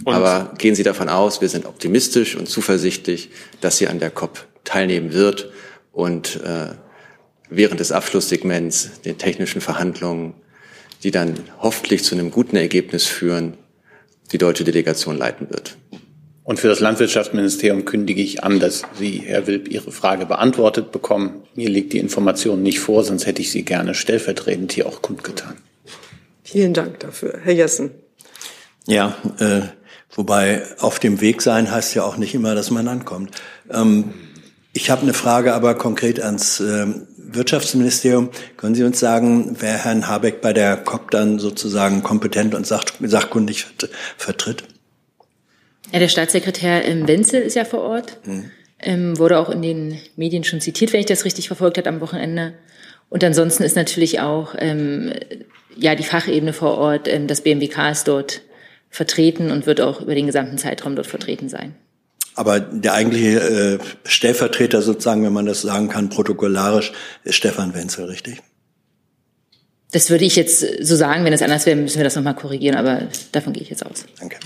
[0.04, 0.14] Und?
[0.14, 3.30] Aber gehen Sie davon aus, wir sind optimistisch und zuversichtlich,
[3.60, 5.50] dass sie an der COP teilnehmen wird
[5.92, 6.74] und äh,
[7.50, 10.34] während des Abschlusssegments, den technischen Verhandlungen,
[11.02, 13.56] die dann hoffentlich zu einem guten Ergebnis führen,
[14.32, 15.76] die deutsche Delegation leiten wird.
[16.50, 21.44] Und für das Landwirtschaftsministerium kündige ich an, dass Sie, Herr Wilp, Ihre Frage beantwortet bekommen.
[21.54, 25.58] Mir liegt die Information nicht vor, sonst hätte ich sie gerne stellvertretend hier auch kundgetan.
[26.42, 27.38] Vielen Dank dafür.
[27.44, 27.92] Herr Jessen.
[28.88, 29.60] Ja, äh,
[30.10, 33.30] wobei auf dem Weg sein heißt ja auch nicht immer, dass man ankommt.
[33.70, 34.12] Ähm,
[34.72, 36.86] ich habe eine Frage aber konkret ans äh,
[37.16, 38.30] Wirtschaftsministerium.
[38.56, 43.66] Können Sie uns sagen, wer Herrn Habeck bei der COP dann sozusagen kompetent und sachkundig
[44.16, 44.64] vertritt?
[45.92, 48.18] Ja, der Staatssekretär ähm, Wenzel ist ja vor Ort.
[48.24, 48.50] Mhm.
[48.82, 52.00] Ähm, wurde auch in den Medien schon zitiert, wenn ich das richtig verfolgt habe am
[52.00, 52.54] Wochenende.
[53.10, 55.12] Und ansonsten ist natürlich auch ähm,
[55.76, 57.08] ja die Fachebene vor Ort.
[57.08, 58.40] Ähm, das BMWK ist dort
[58.88, 61.74] vertreten und wird auch über den gesamten Zeitraum dort vertreten sein.
[62.34, 66.92] Aber der eigentliche äh, Stellvertreter sozusagen, wenn man das sagen kann, protokollarisch,
[67.24, 68.40] ist Stefan Wenzel, richtig?
[69.92, 71.24] Das würde ich jetzt so sagen.
[71.24, 72.76] Wenn es anders wäre, müssen wir das nochmal korrigieren.
[72.76, 74.06] Aber davon gehe ich jetzt aus.
[74.18, 74.36] Danke.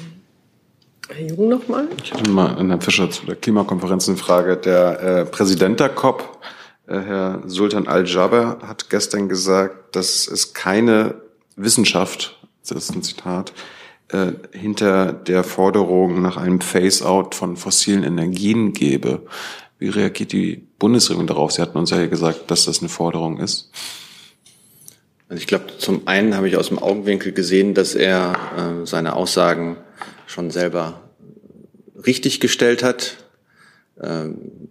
[1.09, 1.89] Herr Jung nochmal.
[2.03, 4.57] Ich hatte mal an Herrn Fischer zu der Klimakonferenz eine Frage.
[4.57, 6.39] Der äh, Präsident der COP,
[6.87, 11.17] äh, Herr Sultan Al-Jaber, hat gestern gesagt, dass es keine
[11.57, 13.53] Wissenschaft, das ist ein Zitat,
[14.09, 19.23] äh, hinter der Forderung nach einem Phase-out von fossilen Energien gebe.
[19.79, 21.53] Wie reagiert die Bundesregierung darauf?
[21.53, 23.71] Sie hatten uns ja gesagt, dass das eine Forderung ist.
[25.29, 29.17] Also ich glaube, zum einen habe ich aus dem Augenwinkel gesehen, dass er äh, seine
[29.17, 29.77] Aussagen
[30.35, 31.01] schon selber
[32.05, 33.19] richtig gestellt hat,
[34.03, 34.69] ähm,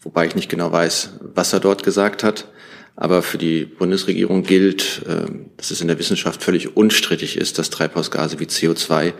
[0.00, 2.46] wobei ich nicht genau weiß, was er dort gesagt hat.
[2.94, 7.70] Aber für die Bundesregierung gilt, ähm, dass es in der Wissenschaft völlig unstrittig ist, dass
[7.70, 9.12] Treibhausgase wie CO2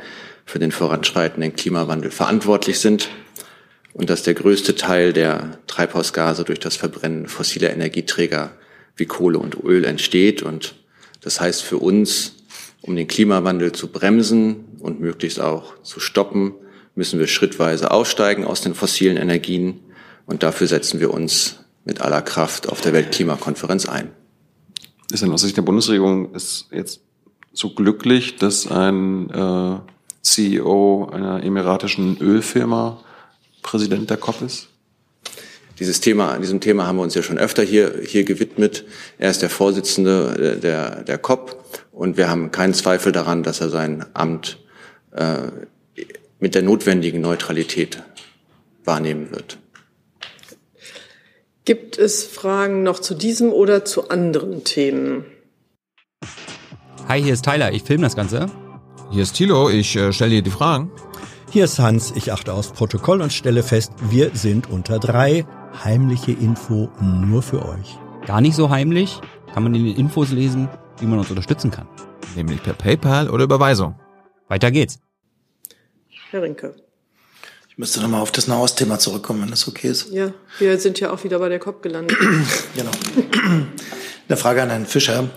[0.47, 3.09] für den voranschreitenden Klimawandel verantwortlich sind
[3.93, 8.53] und dass der größte Teil der Treibhausgase durch das Verbrennen fossiler Energieträger
[8.95, 10.43] wie Kohle und Öl entsteht.
[10.43, 10.77] Und
[11.23, 12.39] das heißt für uns,
[12.83, 16.55] um den Klimawandel zu bremsen und möglichst auch zu stoppen,
[16.95, 19.81] müssen wir schrittweise aussteigen aus den fossilen Energien.
[20.26, 24.11] Und dafür setzen wir uns mit aller Kraft auf der Weltklimakonferenz ein.
[25.11, 27.01] Ist denn aus Sicht der Bundesregierung ist jetzt
[27.53, 29.78] so glücklich, dass ein äh,
[30.22, 33.03] CEO einer emiratischen Ölfirma
[33.62, 34.70] Präsident der COP ist?
[35.81, 38.85] Dieses Thema, diesem Thema haben wir uns ja schon öfter hier, hier gewidmet.
[39.18, 43.70] Er ist der Vorsitzende der, der COP und wir haben keinen Zweifel daran, dass er
[43.70, 44.59] sein Amt
[45.12, 45.39] äh,
[46.39, 48.03] mit der notwendigen Neutralität
[48.85, 49.57] wahrnehmen wird.
[51.64, 55.24] Gibt es Fragen noch zu diesem oder zu anderen Themen?
[57.09, 58.51] Hi, hier ist Tyler, ich filme das Ganze.
[59.11, 60.91] Hier ist Thilo, ich äh, stelle dir die Fragen.
[61.51, 65.47] Hier ist Hans, ich achte aufs Protokoll und stelle fest, wir sind unter drei.
[65.73, 67.99] Heimliche Info nur für euch.
[68.27, 69.21] Gar nicht so heimlich,
[69.55, 70.68] kann man in den Infos lesen,
[70.99, 71.89] wie man uns unterstützen kann.
[72.37, 73.99] Nämlich per PayPal oder Überweisung.
[74.49, 74.99] Weiter geht's.
[76.31, 76.75] Herr Rinke.
[77.68, 80.11] Ich müsste nochmal auf das Nahostthema zurückkommen, wenn das okay ist.
[80.11, 82.16] Ja, wir sind ja auch wieder bei der COP gelandet.
[82.77, 82.91] genau.
[84.29, 85.31] Eine Frage an Herrn Fischer.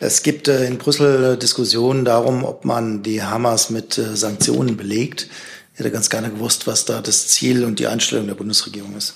[0.00, 5.28] Es gibt äh, in Brüssel Diskussionen darum, ob man die Hamas mit äh, Sanktionen belegt.
[5.72, 9.14] Ich hätte ganz gerne gewusst, was da das Ziel und die Einstellung der Bundesregierung ist.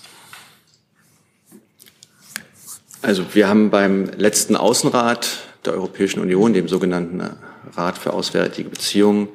[3.00, 7.22] Also wir haben beim letzten Außenrat der Europäischen Union, dem sogenannten
[7.76, 9.28] Rat für Auswärtige Beziehungen,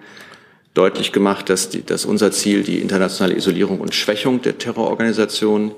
[0.73, 5.73] deutlich gemacht, dass, die, dass unser Ziel die internationale Isolierung und Schwächung der Terrororganisation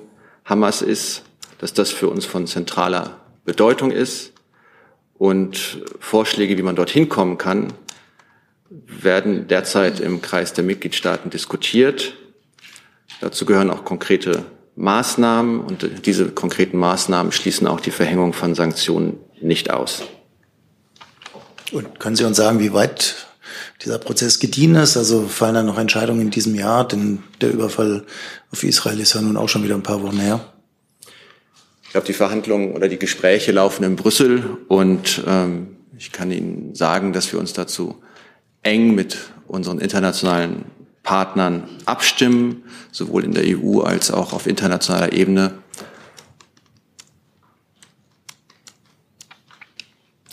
[0.45, 1.23] Hamas ist,
[1.59, 4.33] dass das für uns von zentraler Bedeutung ist
[5.17, 7.73] und Vorschläge, wie man dorthin kommen kann,
[8.69, 12.15] werden derzeit im Kreis der Mitgliedstaaten diskutiert.
[13.21, 14.43] Dazu gehören auch konkrete
[14.75, 20.03] Maßnahmen und diese konkreten Maßnahmen schließen auch die Verhängung von Sanktionen nicht aus.
[21.71, 23.27] Und können Sie uns sagen, wie weit
[23.83, 24.97] dieser Prozess gediehen ist?
[24.97, 26.87] Also fallen da noch Entscheidungen in diesem Jahr?
[26.87, 28.05] Denn der Überfall
[28.51, 30.53] auf Israel ist ja nun auch schon wieder ein paar Wochen her.
[31.83, 36.75] Ich glaube, die Verhandlungen oder die Gespräche laufen in Brüssel und ähm, ich kann Ihnen
[36.75, 38.01] sagen, dass wir uns dazu
[38.63, 39.17] eng mit
[39.47, 40.65] unseren internationalen
[41.05, 45.53] Partnern abstimmen, sowohl in der EU als auch auf internationaler Ebene.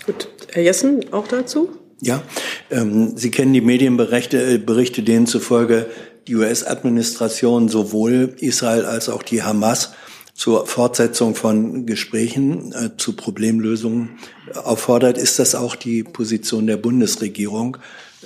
[0.05, 1.71] Gut, Herr Jessen, auch dazu?
[2.01, 2.23] Ja,
[2.71, 5.87] ähm, Sie kennen die Medienberichte, äh, Berichte, denen zufolge
[6.27, 9.93] die US-Administration sowohl Israel als auch die Hamas
[10.35, 14.19] zur Fortsetzung von Gesprächen äh, zu Problemlösungen
[14.55, 15.19] auffordert.
[15.19, 17.77] Ist das auch die Position der Bundesregierung?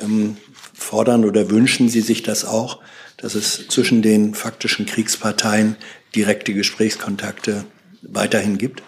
[0.02, 0.36] Ähm,
[0.74, 2.80] fordern oder wünschen Sie sich das auch,
[3.16, 5.76] dass es zwischen den faktischen Kriegsparteien
[6.14, 7.64] direkte Gesprächskontakte
[8.02, 8.82] weiterhin gibt?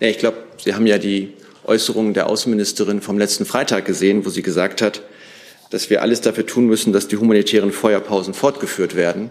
[0.00, 1.34] Ja, ich glaube, Sie haben ja die
[1.68, 5.02] Äußerungen der Außenministerin vom letzten Freitag gesehen, wo sie gesagt hat,
[5.70, 9.30] dass wir alles dafür tun müssen, dass die humanitären Feuerpausen fortgeführt werden.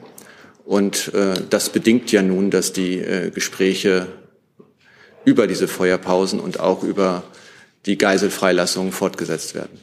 [0.64, 4.08] Und äh, das bedingt ja nun, dass die äh, Gespräche
[5.26, 7.24] über diese Feuerpausen und auch über
[7.86, 9.80] die Geiselfreilassungen fortgesetzt werden.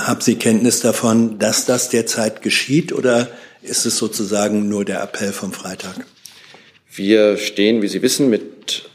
[0.00, 3.28] Haben Sie Kenntnis davon, dass das derzeit geschieht oder
[3.62, 6.06] ist es sozusagen nur der Appell vom Freitag?
[6.92, 8.88] Wir stehen, wie Sie wissen, mit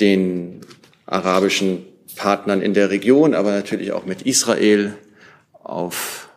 [0.00, 0.60] den
[1.06, 1.84] arabischen
[2.16, 4.94] Partnern in der Region, aber natürlich auch mit Israel
[5.52, 6.28] auf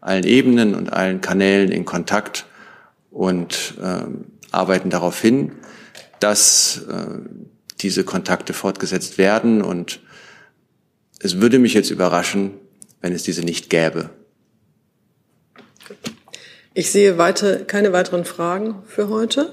[0.00, 2.46] allen Ebenen und allen Kanälen in Kontakt
[3.10, 4.02] und äh,
[4.50, 5.52] arbeiten darauf hin,
[6.20, 7.18] dass äh,
[7.80, 9.62] diese Kontakte fortgesetzt werden.
[9.62, 10.00] Und
[11.20, 12.52] es würde mich jetzt überraschen,
[13.00, 14.10] wenn es diese nicht gäbe.
[16.74, 19.52] Ich sehe weiter, keine weiteren Fragen für heute.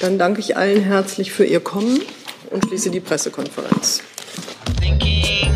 [0.00, 2.00] Dann danke ich allen herzlich für Ihr Kommen
[2.50, 4.02] und schließe die Pressekonferenz.
[4.80, 5.47] Thinking.